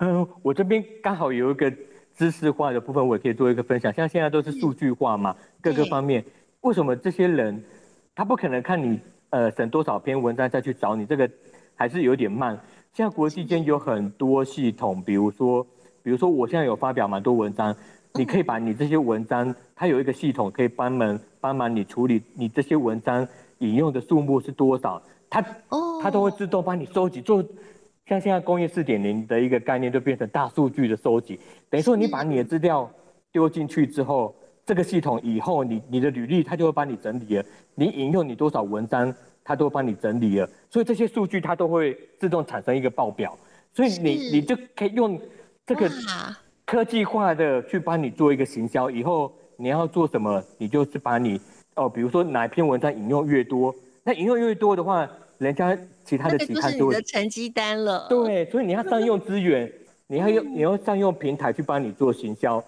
[0.00, 1.72] 嗯，我这边刚好有一个。
[2.20, 6.22] 知识化的部分我也可以做一个分享，像现在都是数据化嘛，各个方面，
[6.60, 7.64] 为什么这些人
[8.14, 11.06] 他不可能看你呃审多少篇文章再去找你？
[11.06, 11.26] 这个
[11.74, 12.60] 还是有点慢。
[12.92, 15.66] 现在国际间有很多系统，比如说，
[16.02, 17.74] 比如说我现在有发表蛮多文章，
[18.12, 23.26] 你可以把你这些文章，它有一个系统可以帮忙帮忙你处理你这些文章
[23.60, 25.42] 引用的数目是多少，它
[26.02, 27.42] 它都会自动帮你收集做。
[28.10, 31.38] 像现在工业四点零的一个概念，就变成大数据的收集。
[31.68, 32.90] 等于说，你把你的资料
[33.30, 34.34] 丢进去之后，
[34.66, 37.44] 这个系统以后你你的履历，它就会帮你整理了。
[37.76, 40.50] 你引用你多少文章，它都会帮你整理了。
[40.68, 43.38] 所以这些数据它都会自动产生一个报表。
[43.72, 45.16] 所以你你就可以用
[45.64, 45.88] 这个
[46.66, 48.90] 科技化的去帮你做一个行销。
[48.90, 51.40] 以后你要做什么，你就是把你
[51.76, 55.08] 哦，比如说哪一篇文章引用越多，那引用越多的话。
[55.40, 59.72] 人家其他的期刊都是成绩单了，对，所以你要善用资源，
[60.06, 62.62] 你要用你要善用平台去帮你做行销，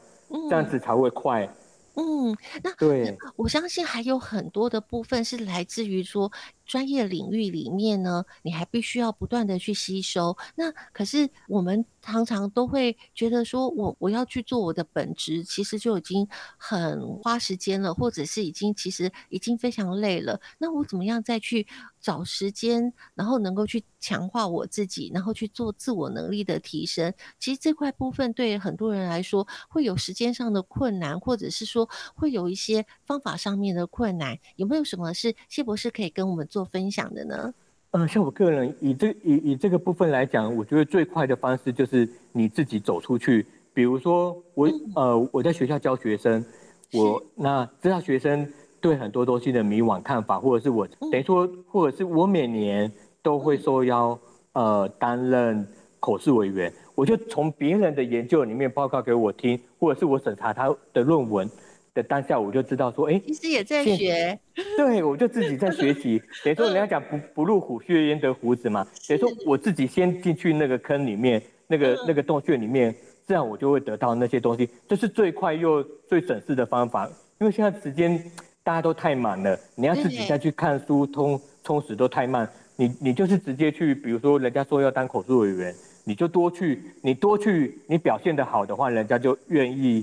[0.48, 1.46] 这样子才会快。
[1.94, 6.32] 嗯，那对，我相信还有很多的部分是来自于说
[6.72, 10.34] 专业领域里面呢，你还必须要不断的去吸收。
[10.54, 11.84] 那可是我们。
[12.04, 20.40] 常常都会觉得说我，我要去做我的本职，其实就已经很花时间了，或者是已经其实已经非常累了。
[20.58, 21.64] 那我怎么样再去
[22.00, 27.14] 找时间，然后能够去强化我自己，然后去做自我能力的提升？
[27.38, 34.36] 其实这块部分对很多人来说会有时间上的困难，或者是说会有一些方法上面的困难。
[34.56, 37.54] 有没有什么是谢博士可以跟我们做分享的呢？
[37.92, 43.44] 嗯，像我个人以这以以这个部分来讲，我觉得最快的方式就是你自己走出去。
[43.74, 46.44] 比如说我呃我在学校教学生，
[46.92, 48.50] 我那知道学生
[48.80, 52.90] 对很多东西的迷惘看法，或者是我等于说，或者是我每年
[53.22, 54.18] 都会受邀
[54.52, 55.66] 呃担任
[56.00, 61.48] 口试委员，我就从别人的研究里面报告给我听，或者是我审查他的论文，
[61.94, 64.38] 的当下，我就知道说，哎，其实也在学。
[64.76, 66.22] 对，我就自己在学习。
[66.42, 72.94] 等于说人家讲不不入虎穴焉得虎子嘛，等于说我自己先进去那个坑里面，那个那个洞穴里面，
[73.26, 74.68] 这样我就会得到那些东西。
[74.88, 77.06] 这是最快又最省事的方法，
[77.40, 78.22] 因为现在时间
[78.62, 82.48] 大家都太满了，你要自己再去看书通充实都太慢。
[82.74, 85.74] 你你就是直接去，比如说人家说要当口述委员，
[86.04, 90.02] 你就多去，你多去，你表现的好的话，人家就愿意。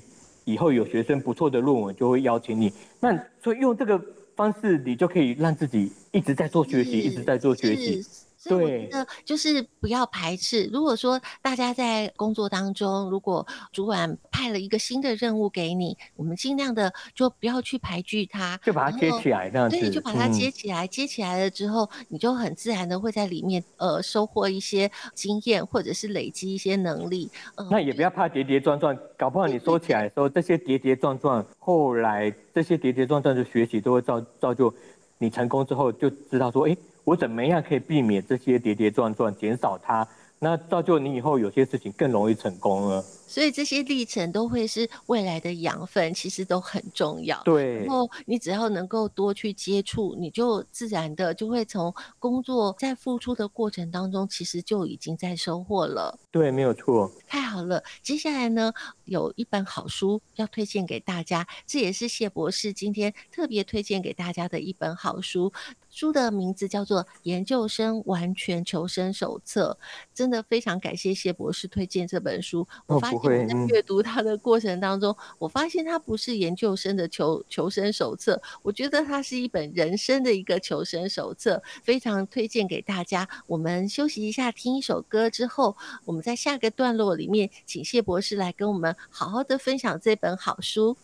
[0.52, 2.74] 以后有学生不错的论文，就会邀请你。
[3.00, 4.02] 那所以用这个
[4.36, 8.04] 方式，你就可以让自己一直在做学习，一直在做学习。
[8.46, 10.70] 对，那就是不要排斥。
[10.72, 19.78] 如果说大家在工作当中，如果主管派了一个新的任务给你，我们尽量的就不要去排拒它，就把它接起来，这样子。
[19.78, 27.30] 对，就把它接起来，嗯、接起来了之后，你就很自然的会在里面呃收获一些经验，或者是累积一些能力。
[27.56, 34.74] 呃、那也不要怕跌跌撞撞，搞不好你收起来的时候，这些跌跌撞撞，后来这些跌跌撞撞的学习都会造造就
[35.18, 36.78] 你成功之后就知道说，哎。
[37.10, 40.08] 我怎么样可以避免这些跌跌撞撞，减少它？
[40.42, 43.02] 那造就你以后有些事情更容易成功了。
[43.02, 47.42] 所以这些历程都会是未来的养分，其实都很重要。
[47.44, 47.80] 对。
[47.80, 56.18] 然后你只要能够多去接触，你就自然的就会从工作在付出的过程当中，其实就已经在收获了。
[56.32, 57.12] 对，没有错。
[57.28, 58.72] 太好了，接下来呢，
[59.06, 65.52] 有一本好书要推荐给大家，这也是谢博士今天特别推荐给大家的一本好书。
[65.90, 69.78] 书的名字叫做《研究生完全求生手册》，
[70.14, 72.68] 真的非常感谢谢博士推荐这本书。
[72.86, 83.28] 我发现我在阅读它的过程当中，我发现它不是研究生的求求生手册，我觉得它是一本人生的一个求生手册，非常推荐给大家。
[83.48, 85.76] 我们休息一下，听一首歌之后，
[86.06, 90.96] 我们在下个段落里面，请谢博士来跟我们好好的分享这本好书。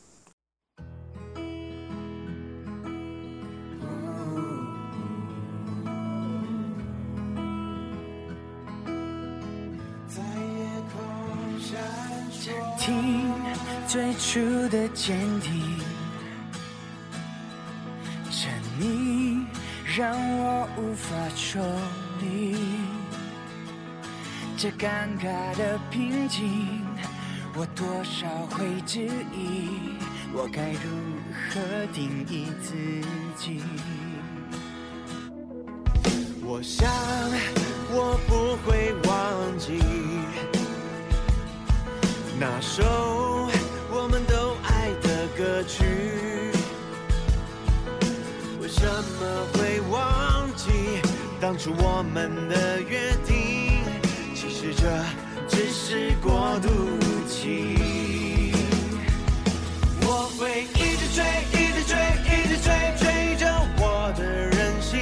[12.78, 13.32] 听
[13.88, 15.80] 最初的坚定，
[18.30, 19.44] 沉溺
[19.98, 21.60] 让我无法抽
[22.20, 22.56] 离，
[24.56, 26.82] 这尴尬的平静，
[27.56, 29.98] 我多少会质疑，
[30.34, 30.78] 我该如
[31.50, 32.76] 何定义自
[33.36, 33.62] 己？
[36.44, 36.88] 我想
[37.90, 38.94] 我不会
[42.58, 43.50] 那首
[43.92, 45.84] 我们都爱的歌曲，
[48.62, 51.02] 为什么会忘记
[51.42, 53.84] 当初我们的约定？
[54.34, 54.88] 其实这
[55.50, 56.70] 只是过渡
[57.28, 58.54] 期。
[60.04, 65.02] 我会一直追，一直追，一直追，追着我的任性，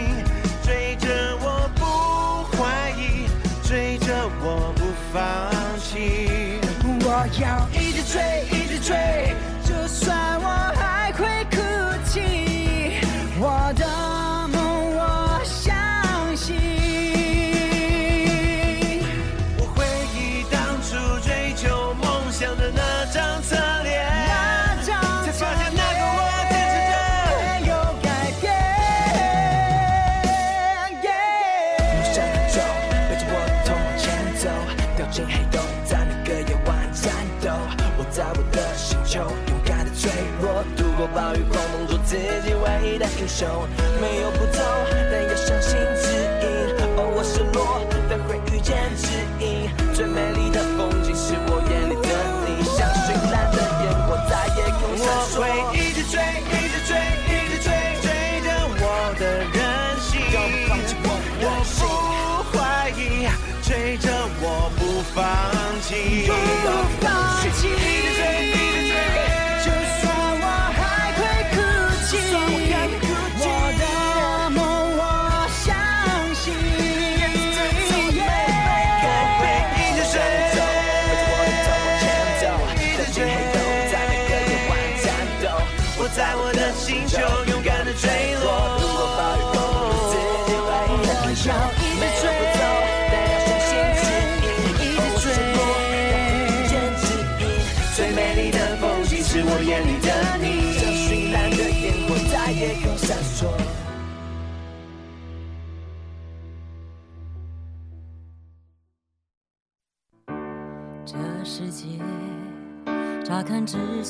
[0.64, 3.30] 追着我不怀疑，
[3.62, 5.53] 追着我不放
[8.94, 9.33] 一
[42.84, 43.48] 一的英雄。
[44.02, 44.62] 没有步骤，
[45.10, 46.12] 但要相信指
[46.42, 46.48] 引。
[46.98, 49.08] 偶尔失落，但会遇见指
[49.40, 49.72] 引。
[49.94, 52.10] 最美丽的风景是我眼里的
[52.46, 55.40] 你，像绚烂的烟火在夜空闪烁。
[55.40, 56.20] 我会，一直追，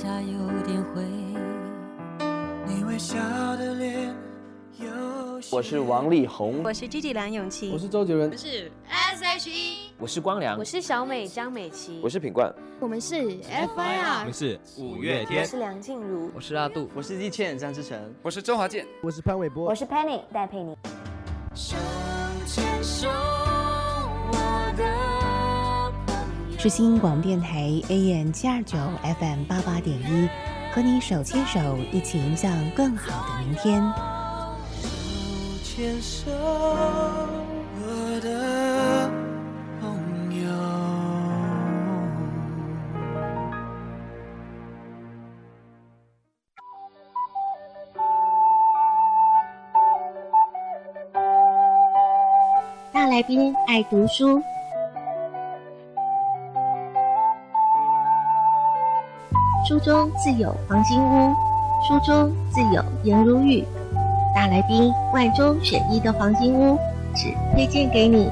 [0.03, 1.01] 下有点灰。
[2.67, 3.15] 你微笑
[3.55, 4.13] 的脸，
[5.49, 13.15] 我是王力宏，我是 Gigi 梁咏琪，我是周杰伦，我是 S.H.E，我是光良，我是小美张美琪，我是品冠，我们是
[13.49, 20.75] F.I.R，我们是五月天，我是梁静茹，我是阿杜，我是易倩张智成，我是周华健，我是潘玮柏，我是 Penny 戴佩妮。
[21.55, 21.77] 手
[22.45, 24.83] 牵手，我的
[26.63, 26.69] 是。
[26.69, 28.77] 新广电台 AM 七二九
[29.19, 30.29] FM 八八点一，
[30.73, 33.83] 和你手牵手，一起迎向更好的明天。
[34.81, 34.87] 手
[35.61, 39.11] 牵手，我的
[39.81, 40.49] 朋友。
[52.93, 54.41] 大来宾爱读书，
[59.65, 61.33] 书中自有黄金屋，
[61.87, 63.63] 书中自有颜如玉。
[64.35, 66.77] 大来宾万中选一的黄金屋，
[67.15, 68.29] 只推荐给你。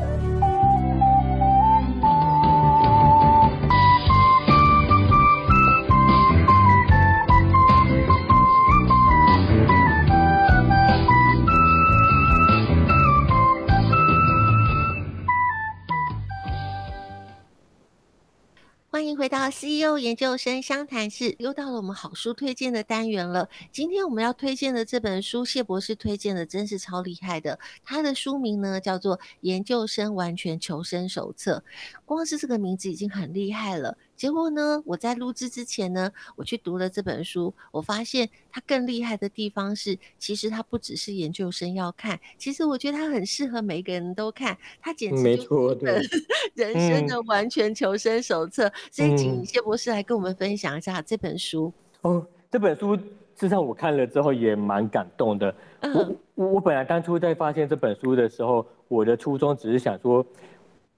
[19.31, 23.47] 到 CEO 研究生湘潭市，又到了我们好书推荐的单元了。
[23.71, 27.57] 今天我们要推荐的这本书，谢博士推荐的真是超厉害的。
[27.81, 31.63] 他的书名呢叫做《研究生完全求生手册》，
[32.13, 33.97] 光是这个名字已经很厉害了。
[34.17, 46.21] 结果呢，我在录制之前呢，我去读了这本书，我发现它更厉害的地方是，其实它不只是研究生要看，其实我觉得它很适合每一个人都看，它简直就是
[46.53, 48.67] 人生的完全求生手册。
[48.67, 51.71] 嗯、所以，请谢博士来跟我们分享一下这本书。
[52.01, 53.03] 哦，这本书事
[53.39, 55.55] 实上我看了之后也蛮感动的。
[55.79, 60.25] 嗯、我我本来当初在发现这本书的时候，我的初衷只是想说。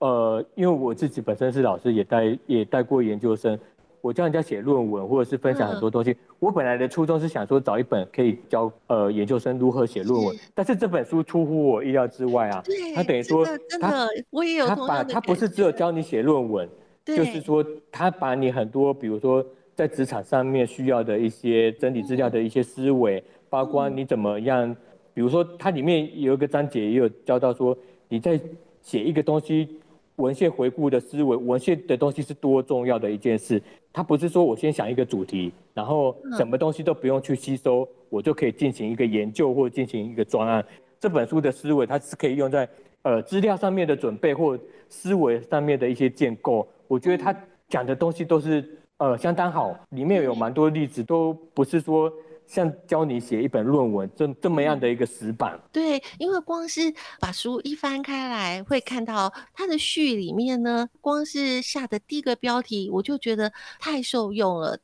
[0.03, 3.57] 呃，因为我自己本身是老师，也带也带过研究生，
[4.01, 6.11] 我教人家写论文或者是分享很多东西。
[6.11, 12.61] 嗯、我本来的初衷是想说找一本可以教呃研究生如何写论文，是但是这本书出乎我意料之外啊。
[12.65, 13.45] 对，他等于说
[13.79, 16.67] 他我也有他把他不是只有教你写论文，
[17.05, 24.75] 就是说他把你很多比如说在职场上面需要的一些整理资料的一些思维，嗯、包括你怎么样，
[25.13, 27.77] 比如说它里面有一个章节也有教到说
[28.09, 28.37] 你在
[28.81, 29.79] 写一个东西。
[30.17, 33.61] 文献回顾的思维，文献的东西是多重要的一件事。
[33.91, 40.63] 它不是说我先想一个主题，然后什么东西都不用去吸收，我就可以进行一个研究或进行一个专案。
[40.99, 42.67] 这本书的思维，它是可以用在
[43.01, 44.57] 呃资料上面的准备或
[44.89, 46.67] 思维上面的一些建构。
[46.87, 47.35] 我觉得他
[47.67, 48.63] 讲的东西都是
[48.97, 52.11] 呃相当好，里面有蛮多例子，都不是说。
[52.45, 64.79] 像教你写一本论文这这么样的一个死板，对，因为光是把书一翻开来，会看到它的序里面呢，光是下的第一个标题，我就觉得太受用了，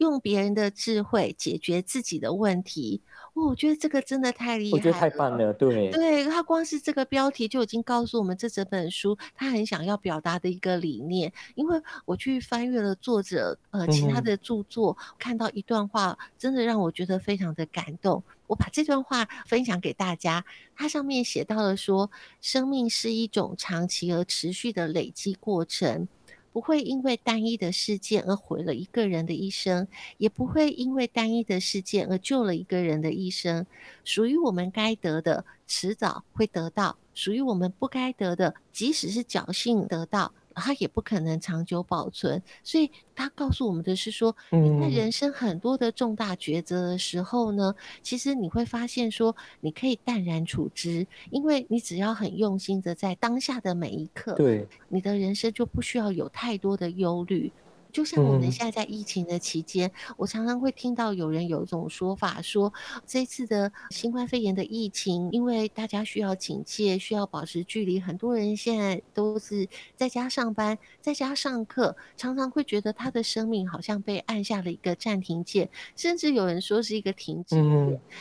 [0.00, 3.02] 用别人的智慧解决自己的问题。
[3.34, 11.32] 哦，我觉得这个真的太厉害了，我觉得太棒了，对，对，他光是这个标题就已经告诉我们这整本书他很想要表达的一个理念。
[11.54, 18.22] 因为我去翻阅了作者呃其他的著作，嗯、看到一段话，真的让我觉得非常的感动。
[18.48, 20.44] 我把这段话分享给大家，
[20.74, 26.08] 它上面写到了说，生命是一种长期而持续的累积过程。
[26.52, 29.86] 不会因为单一的事件而毁了一个人的一生，
[30.18, 33.64] 也不会因为单一的事件而救了一个人的一生。
[34.04, 40.32] 属于我们该得的，迟早会得到；属于我们不该得的，即使是侥幸得到。
[40.60, 57.50] 它也不可能长久保存，所以他告诉我们的是说，你在人生很多的重大抉择的时候呢，嗯、其实你会发现说，你可以淡然处之，因为你只要很用心的在当下的每一刻，对，你的人生就不需要有太多的忧虑。
[57.92, 62.72] 就像我们现在在疫情的期间，嗯、我常常会听到有人有一种说法说，说
[63.06, 77.56] 这次的新冠肺炎的疫情，因为大家需要警戒，需要保持距离，很多人现在都是在家上班，在家上课，常常会觉得他的生命好像被按下了一个暂停键，甚至有人说是一个停止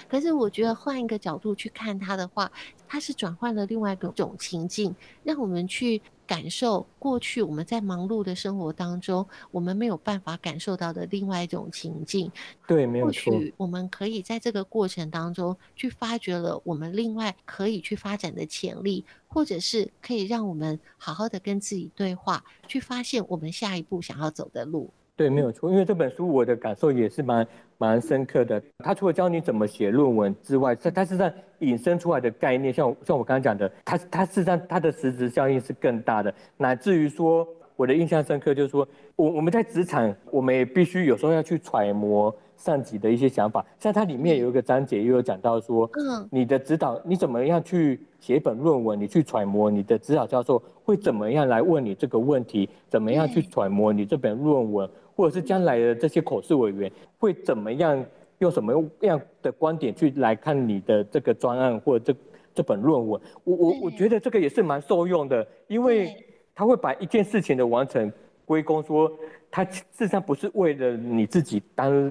[0.07, 2.51] 可是我觉得换一个角度去看他的话，
[2.87, 6.01] 他是转换了另外一种情境，让我们去。
[6.29, 12.31] 感受过去我们在忙碌的生活当中，我们没有办法感受到的另外一种情境。
[12.67, 13.33] 对，没有错。
[13.33, 24.93] 或许我们可以在这个过程当中去发掘了我们另外可以去发展的潜力，或者是可以让我们好好的跟自己对话，去发现我们下一步想要走的路。
[25.15, 25.71] 对，没有错。
[25.71, 27.45] 因为这本书我的感受也是蛮
[27.79, 28.61] 蛮深刻的。
[28.77, 42.31] 他除了教你怎么写论文之外，他他是在引申出来的概念，像像我刚刚讲的，他他事实上他的实质效应是更大的，乃至于说我的印象深刻就是说，我我们在职场，我们也必须有时候要去揣摩。
[42.59, 54.89] 上级的一些想法，像它里面有一个章节，又有讲到说，嗯，你的指导你怎么样去写一本论文，你去揣摩你的指导教授会怎么样来问你这个问题，怎么样去揣摩你这本论文，
[55.19, 58.01] 或者是将来的这些口试委员会怎么样
[58.37, 62.19] 用什么样的观点去来看你的这个专案或者这
[62.55, 66.15] 这本论文，我我我觉得这个也是蛮受用的，因为
[66.55, 68.09] 他会把一件事情的完成
[68.45, 69.11] 归功说，
[69.51, 72.09] 他事实上不是为了你自己当。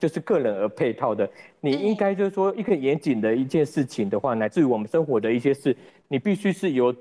[0.00, 1.28] 就是个人而配套的，
[1.60, 6.94] 你应该就是说一个严谨的一件事情的话，乃至于我们生活的一些事，你必须是由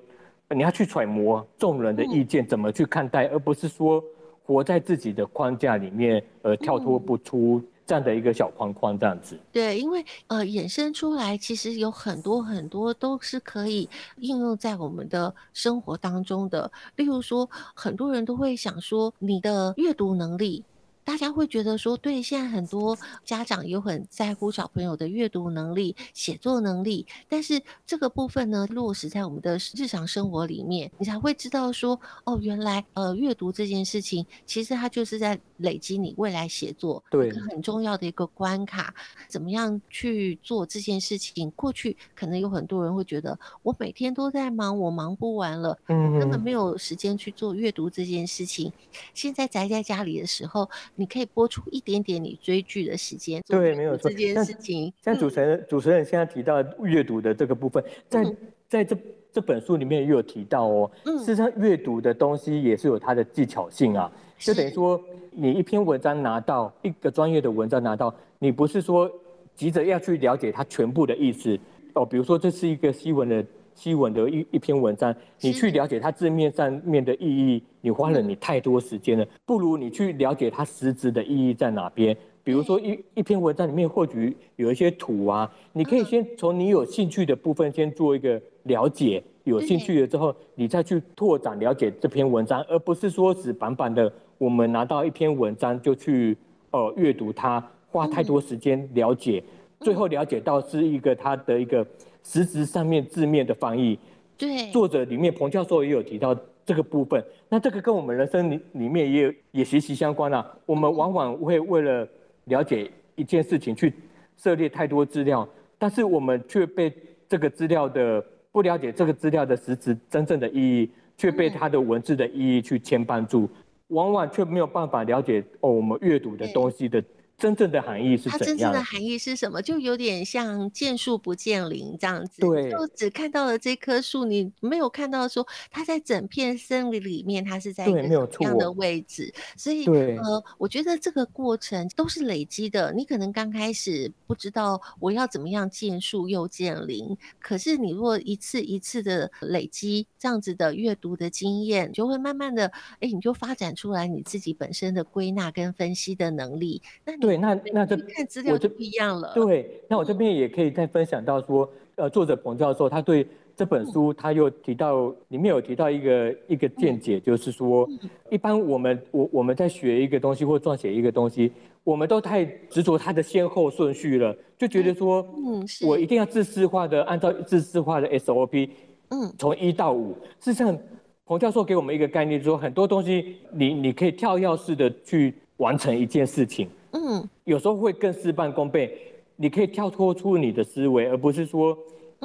[0.50, 4.04] 你要去揣摩众人的意见怎么去看待，而不是说
[4.48, 9.38] 活在自己的框架里面而跳脱不出这样的一个小框框这样子。
[9.52, 13.90] 对，因为呃衍生出来其实有很多很多都是可以
[14.20, 20.64] 应用在我们的生活当中的，例如说很多人都会想说你的阅读能力。
[21.08, 38.94] 大家会觉得说，对，现在很多家长有很在乎小朋友的阅读能力、写作能力，但是这个部分呢，落实在我们的日常生活里面，你才会知道说，哦，原来呃，阅读这件事情，其实它就是在累积你未来写作一个很重要的一个关卡。
[39.30, 41.50] 怎么样去做这件事情？
[41.52, 48.74] 过去可能有很多人会觉得，我每天都在忙，我忙不完了，嗯，根本没有时间去做阅读这件事情。
[49.14, 50.70] 现在宅在家里的时候。
[51.00, 54.10] 你可以播出一点点你追剧的时间，对，没有错。
[54.10, 58.38] 这件事情，像主持人、嗯、主持人现在提到阅读的这个部分，在、嗯、
[58.68, 58.98] 在这
[59.32, 60.92] 这本书里面也有提到哦。
[61.06, 64.12] 嗯，事实上，阅读的东西也是有它的技巧性啊。
[64.40, 65.00] 就等于说，
[65.32, 69.10] 你一篇文章拿到一个专业的文章拿到，你不是说
[69.56, 71.58] 急着要去了解它全部的意思
[71.94, 72.04] 哦。
[72.04, 73.46] 比如说，这是一个西文的。
[73.78, 82.18] 西文的一一篇文章，你去了解它字面上面的意义，你花了你太多时间了，不如你去了解它实质的意义在哪边。
[82.44, 96.36] 比如说一一篇文章里面或许有一些图啊，你可以先从你有兴趣的部分先做一个了解，有兴趣了之后，你再去拓展了解这篇文章，而不是说死板板的，我们拿到一篇文章就去
[96.72, 99.44] 呃阅读它，花太多时间了解，
[99.82, 101.86] 最后了解到是一个它的一个。
[102.28, 103.98] 实质上面字面的翻译，
[104.38, 107.24] 对，作者里面彭教授也有提到这个部分。
[107.48, 110.46] 那这个跟我们人生里里面也有也息息相关啊。
[110.66, 112.06] 我们往往会为了
[112.44, 113.94] 了解一件事情去
[114.36, 115.48] 涉猎太多资料，
[115.78, 116.92] 但是我们却被
[117.30, 118.22] 这个资料的
[118.52, 123.50] 不了解这个资料的实质真正的意义，却被它的文字的意义去牵绊住，
[123.88, 127.02] 往往却没有办法了解哦，我们阅读的东西的。
[127.38, 128.30] 真正的含义是？
[128.30, 129.62] 它真正的含义是什么？
[129.62, 132.42] 就有点像见树不见林这样子。
[132.42, 139.32] 对，就只看到了这棵树，你没有看到说它在整片森林里面，它是在一个什么样的位置。
[139.56, 142.92] 所以，呃，我觉得这个过程都是累积的。
[142.94, 156.82] 你可能刚开始不知道我要怎么样见树又见林，可是你如果一次一次的累积这样子的阅读的经验，就会慢慢的，哎，你就发展出来你自己本身的归纳跟分析的能力。
[157.06, 159.34] 那你对，那那这看资料就不一样了。
[159.36, 167.86] 对，那我这边也可以再分享到说，呃，作者彭教授他对这本书他又提到，里面有提到一个一个见解，就是说，
[168.30, 171.52] 一般我们我我们在学一个东西或撰写一个东西，
[171.84, 178.70] 我们都太执着它的先后顺序了，就觉得说，嗯，我一定要自式化的按照自式化的 SOP，
[179.10, 180.14] 嗯，从一到五。
[180.40, 180.80] 事实上，
[181.26, 185.34] 彭教授给我们一个概念，说很多东西你你可以跳跃式的去。
[185.58, 188.98] 完成一件事情，嗯，有时候会更事半功倍。
[189.36, 191.78] 你可以跳脱出你的思维，而不是说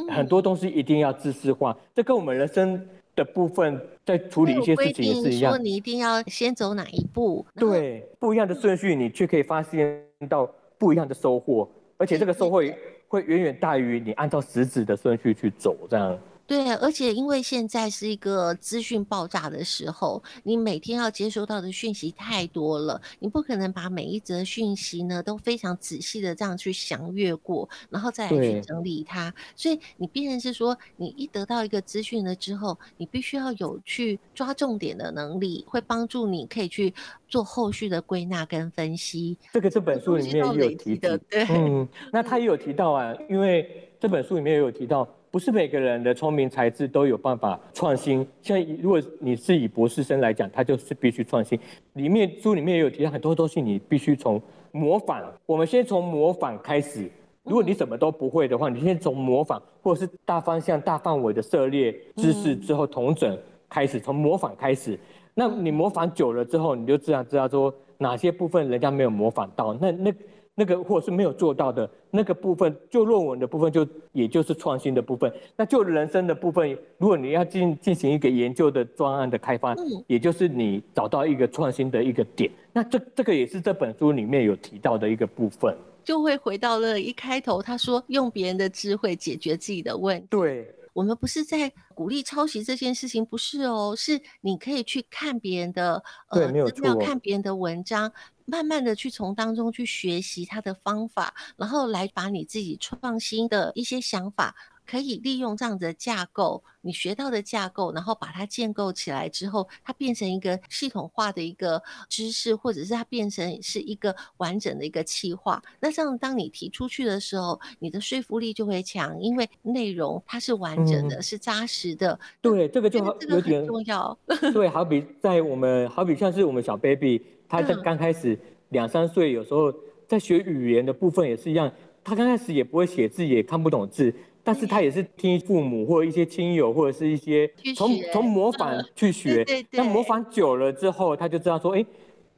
[0.08, 1.76] 很多东西一定要知识化。
[1.94, 2.82] 这跟我们人生
[3.14, 5.52] 的部分在处理一些事情也是一样。
[5.52, 7.44] 说你一定要先走哪一步？
[7.54, 12.62] 对，不一样的顺序，你却可以发现到不一样的收获，而且这个收获
[13.08, 16.18] 会远远大于你按照实质的顺序去走，这样。
[16.44, 29.32] 对，而且因为现在是一个资讯爆炸的时候，你每天要接收到的讯息太多了，你不可能把每一则讯息呢都非常仔细的这样去详阅过，然后再来去整理它。
[29.56, 36.92] 所以你必然是说，你一得到一个资讯了之后，你必须要有去抓重点的能力，会帮助你可以去
[37.28, 39.38] 做后续的归纳跟分析。
[39.52, 45.08] 这个这本书里面也有提的，对，嗯，那他也有提到啊，因为这本书里面也有提到。
[45.32, 48.24] 不是每个人的聪明才智都有办法创新。
[48.42, 51.58] 像如果你是以博士生来讲，他就是必须创新。
[51.94, 54.40] 里面书里面也有提到很多东西，你必须从
[54.72, 55.22] 模仿。
[55.46, 57.10] 我们先从模仿开始。
[57.44, 63.36] 如果你什么都不会的话，你先从模仿或者是大方向、大范围的涉猎知识之后同整
[63.70, 65.00] 开始，从模仿开始。
[65.32, 70.14] 那你模仿久了之后，你就自然知道说哪些部分人家没有模仿到，那那
[70.54, 75.32] 那个或者是没有做到的那个部分，就论文的部分就也就是创新的部分。
[75.56, 79.74] 那就人生的部分，如果你要进进行一个研究的专案的开发，
[80.06, 82.50] 也就是你找到一个创新的一个点。
[82.72, 85.74] 那这这个也是这本书里面有提到的一个部分。
[86.04, 90.26] 就会回到了一开头他说用别人的智慧解决自己的问题。
[90.30, 90.66] 对。
[90.92, 98.12] 我们不是在鼓励抄袭这件事情，不是哦，是你可以去看别人的呃资料，看别人的文章，
[98.44, 104.54] 慢慢的去从当中去学习他的方法，然后来把你自己创新的一些想法。
[104.92, 115.62] 可以利用这样的架构，你学到的架构，然后把它建构起来之后，它变成一个系统化的一个知识，或者是它变成是一个完整的一个企划。
[115.80, 122.20] 那这样，当你提出去的时候，你的说服力就会强，因为内容它是完整的，嗯、是扎实的。
[122.42, 124.18] 对，这个就好有点重要。
[124.52, 127.18] 对，好比在我们，好比像是我们小 baby，
[127.48, 128.38] 他在刚开始
[128.68, 129.72] 两三岁，有时候
[130.06, 131.72] 在学语言的部分也是一样，
[132.04, 134.14] 他刚开始也不会写字，也看不懂字。
[134.44, 141.84] 但是他也是听父母或者一些亲友或者是一些从从模仿去学，那模仿久了之后，他就知道说，哎，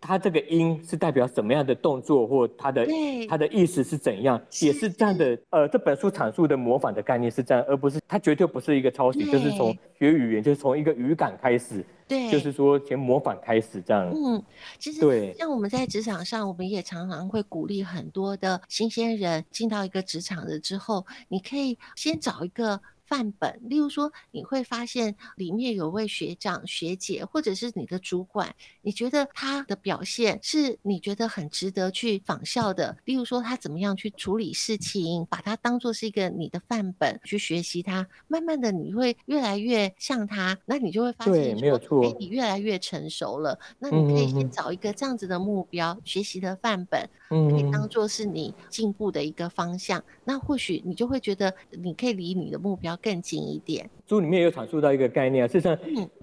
[0.06, 2.86] 他这个音是代表什么样的动作，或他的
[3.26, 5.38] 他的意思是怎样，也是这样的。
[5.48, 11.82] 呃，这本书阐述的模仿的概念是这样，而不是它绝对不是一个抄袭，就是从学语言，就是从一个语感开始。
[12.06, 14.12] 对，就是说先模仿开始这样。
[14.14, 14.42] 嗯，
[14.78, 22.78] 其实对，像我们在职场上，我们也常常会鼓励很多的新鲜人进到一个职场了之后，你可以先找一个。
[23.06, 32.96] 范本，例如说，你会发现里面有位学长、学姐，或者是你的主管，你觉得他的表现是你觉得很值得去仿效的。
[33.04, 38.06] 例如说，他怎么样去处理事情，把它当做是一个你的范本去学习它。
[38.26, 43.58] 慢慢的，你会越来越像他，那你就会发现哎，你越来越成熟了。
[43.78, 47.08] 那你可以先找一个这样子的目标，嗯、学习的范本，
[47.50, 50.02] 可以当做是你进步的一个方向。
[50.24, 53.88] 那或许你就会觉得，你可以离你的目标更近一点。
[54.06, 55.76] 书里面有阐述到一个概念啊，事实上，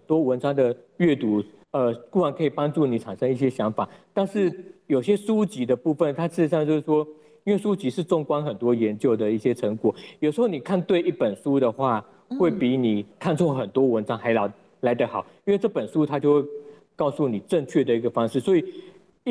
[0.07, 7.05] 多文章的阅读，呃，固然可以帮助你产生一些想法，但是有些书籍的部分，它事实上就是说，
[7.43, 12.05] 因为书籍是纵观很多研究的一些成果，有时候你看对一本书的话，
[12.39, 16.47] 会比你看错很多文章还来来得好，因为这本书它就会
[16.95, 18.63] 告诉你正确的一个方式，所以。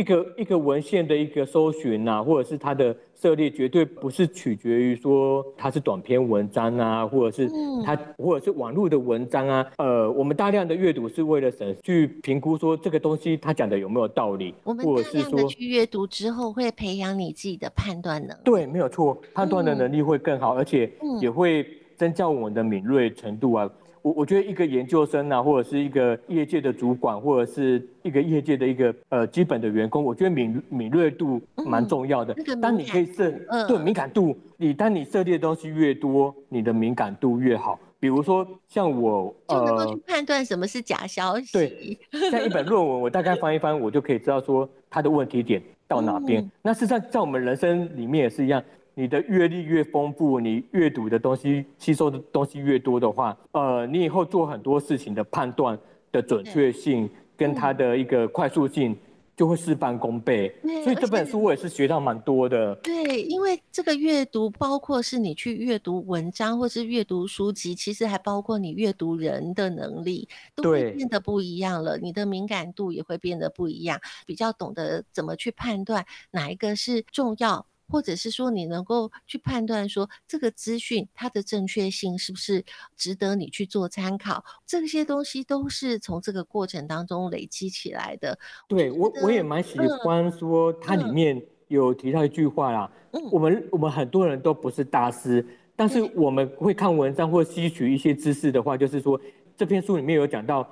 [0.00, 7.52] 一个一个文献的一个搜寻啊，或者是它的涉猎，绝对不是取决于说它是短篇文章啊，或者是
[7.84, 9.66] 它，或者是网络的文章啊。
[9.76, 18.40] 呃，我们大量的阅读是为了审去评估说这个东西它讲的有没有道理，或者是说去阅读之后会培养你自己的判断能力。
[18.42, 20.90] 对，没有错，判断的能力会更好，而且
[21.20, 23.70] 也会增加我们的敏锐程度啊。
[24.02, 32.34] 我我觉得一个研究生啊，或者是一个业界的主管，或者是一个业界的一个呃基本的员工，我觉得敏敏锐度蛮重要的。
[32.46, 37.78] 嗯、当你可以设、嗯、对敏感度，你当你涉猎的东西越多，你的敏感度越好。
[37.98, 41.52] 比如说像我呃，就能够去判断什么是假消息。
[41.52, 41.98] 对，
[42.30, 46.42] 像一本论文，我大概翻一翻，我就可以知道说它的问题点到哪边。
[46.42, 48.62] 嗯、那事实上在我们人生里面也是一样。
[48.94, 55.78] 你的阅历越丰富，你阅读的东西、吸收的东西越多的话，呃，你以后做很多事情的判断
[56.12, 58.96] 的准确性跟它的一个快速性
[59.36, 60.54] 就会事半功倍。
[60.84, 62.74] 所以这本书我也是学到蛮多的。
[62.76, 71.96] 对，因为这个阅读包括是你去阅读文章或是阅读书籍，其实还包括你阅读人的能力，都会变得不一样了。
[71.96, 77.64] 你的敏感度也会变得不一样，比较懂得怎么去判断哪一个是重要。
[77.90, 82.64] 或者是说，你能够去判断说这个资讯它的正确性是不是
[82.96, 88.38] 值得你去做参考，这些东西都是从这个过程当中累积起来的。
[88.68, 92.90] 对我，我也蛮喜欢说，它里面有提到一句话啦。
[93.12, 99.20] 嗯，我们我们很多人都不是大师，但是我们会看文章或吸取一些知识的话，就是说
[99.56, 100.68] 这篇书里面有讲到，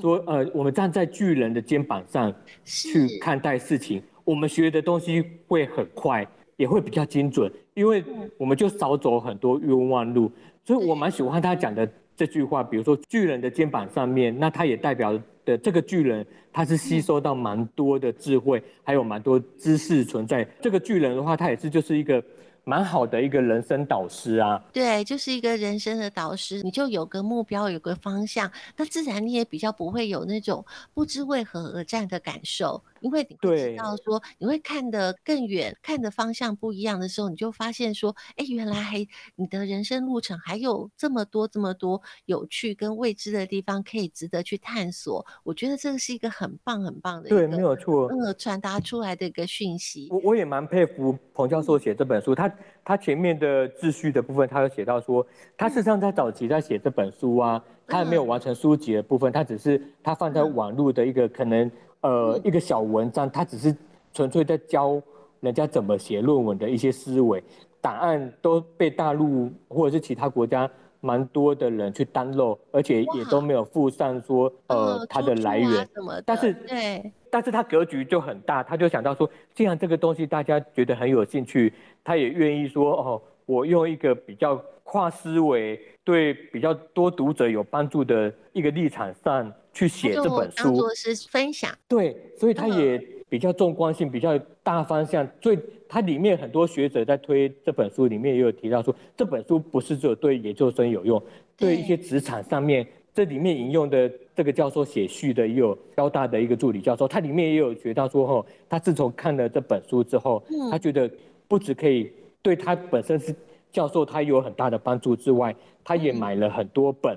[0.00, 6.26] 说呃，我们站在巨人的肩膀上去看待事情，我们学的东西会很快。
[6.62, 8.04] 也会比较精准，因为
[8.38, 10.30] 我们就少走很多冤枉路，
[10.64, 12.62] 所以我蛮喜欢他讲的这句话。
[12.62, 20.44] 比如说巨人的肩膀上面，那他也代表的这个巨人，他是吸收到蛮多的智慧，还有蛮多知识存在。
[20.60, 22.22] 这个巨人的话，他也是就是一个
[22.62, 24.62] 蛮好的一个人生导师啊。
[24.72, 32.80] 对，就是一个人生的导师，你就有个目标，有个方向，那自然你也比较不会有那种不知为何而战的感受。
[33.02, 45.26] 因为你会知道说，你会看得更远，看的方向不一样的时候，你就发现说，哎，原来还你的人生路程还有这么多这么多有趣跟未知的地方可以值得去探索。
[45.42, 50.06] 我觉得这个是一个很棒很棒的对，没有错，呃，传达出来的一个讯息。
[50.10, 55.26] 我我也蛮佩服彭教授写这本书，他他前面的秩序的部分，他有写到说，
[55.56, 61.70] 他事实上在早期在写这本书啊，他还没有完成书籍的部分，他只是他放在网络的一个可能。
[62.02, 63.74] 呃，一个小文章，他只是
[64.12, 65.00] 纯粹在教
[65.40, 67.42] 人家怎么写论文的一些思维，
[67.80, 70.68] 档案都被大陆或者是其他国家
[71.00, 75.88] 蛮多的人去 download，而且也都没有附上说呃它的来源。
[76.24, 81.72] 但是对，但是他格局就很大，他就想到说，既然这个东西大家觉得很有兴趣，
[82.04, 89.52] 他也愿意说哦，我用一个比较跨思维、对比较多读者有帮助的一个立场上。
[89.72, 91.70] 去写这本书，当做是分享。
[91.88, 92.98] 对，所以他也
[93.28, 95.26] 比较纵观性，比较大方向。
[95.40, 95.58] 所以
[95.88, 101.22] 它里面很多学者在推这本书，里面也有提到说，这本书不是只有对研究生有用，
[101.56, 111.10] 对一些职场上面，这里面引用的这个教授写序的，也有交大的一个助理教授，他里面也有学到说，吼，他自从看了这本书之后，他觉得
[111.48, 112.10] 不止可以
[112.40, 113.34] 对他本身是
[113.70, 117.16] 教授，他有很大的帮助之外，他也买了很多本。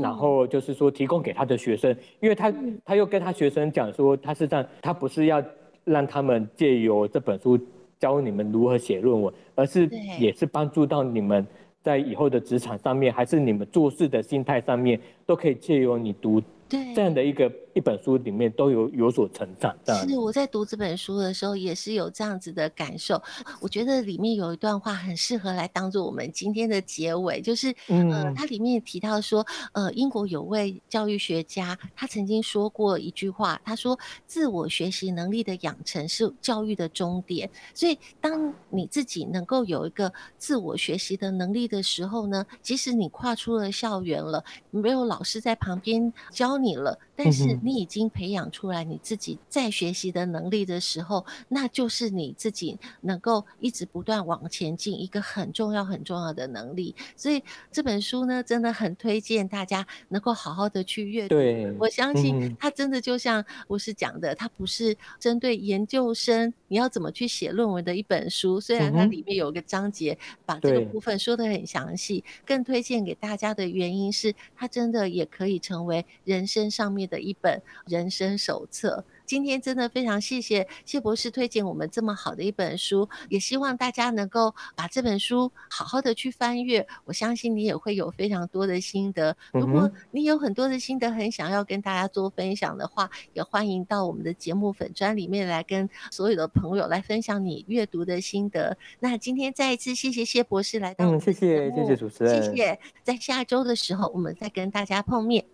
[0.00, 2.52] 然后就是说，提供给他的学生，因为他
[2.84, 5.42] 他又跟他学生讲说，他是这样，他不是要
[5.84, 7.58] 让他们借由这本书
[7.98, 11.46] 教你们如何写论文，而是也是帮助到你们
[11.82, 16.40] 在以后的职场上面，还是你们做事的心态上面，都可以借由你读。
[16.68, 16.94] 对。
[16.94, 19.74] 这样的一个一本书里面都有有所成长。
[20.06, 23.22] 是我在读这本书的时候也是有这样子的感受。
[23.60, 46.58] 我觉得里面有一段话很适合来当做我们今天的结尾，就是呃，它里面提到说，呃，英国有位教育学家，他曾经说过一句话，他说：“自我学习能力的养成是教育的终点。”所以，当你自己能够有一个自我学习的能力的时候呢，即使你跨出了校园了，没有老师在旁边教。
[46.58, 56.94] 你了，但是你已经培养出来你自己在学习的能力的时候，那就是你自己能够一直不断往前进一个很重要很重要的能力。
[57.16, 57.42] 所以
[57.72, 61.34] 这本书呢，真的很推荐大家能够好好的去阅读。
[61.80, 68.60] 我相信它真的就像我是讲的，它不是针对研究生你要怎么去写论文的一本书。
[68.60, 70.16] 虽然它里面有个章节
[70.46, 79.04] 把这个部分说的很详细，更推荐给大家的原因是，它真的也可以成为人生上面的一本人生手册。
[79.26, 86.86] 今天真的非常谢谢谢博士推荐我们这么好的一本书，也希望大家能够把这本书好好的去翻阅。
[87.04, 89.36] 我相信你也会有非常多的心得。
[89.52, 98.78] 如果你有很多的心得，很想要跟大家做分享的话，也欢迎到我们的节目粉专里面来跟所有的朋友来分享你阅读的心得。
[98.98, 102.78] 那今天再一次谢谢谢博士来到我们的节目，嗯，谢谢谢谢主持人，谢谢。
[103.02, 105.44] 在下周的时候，我们再跟大家碰面。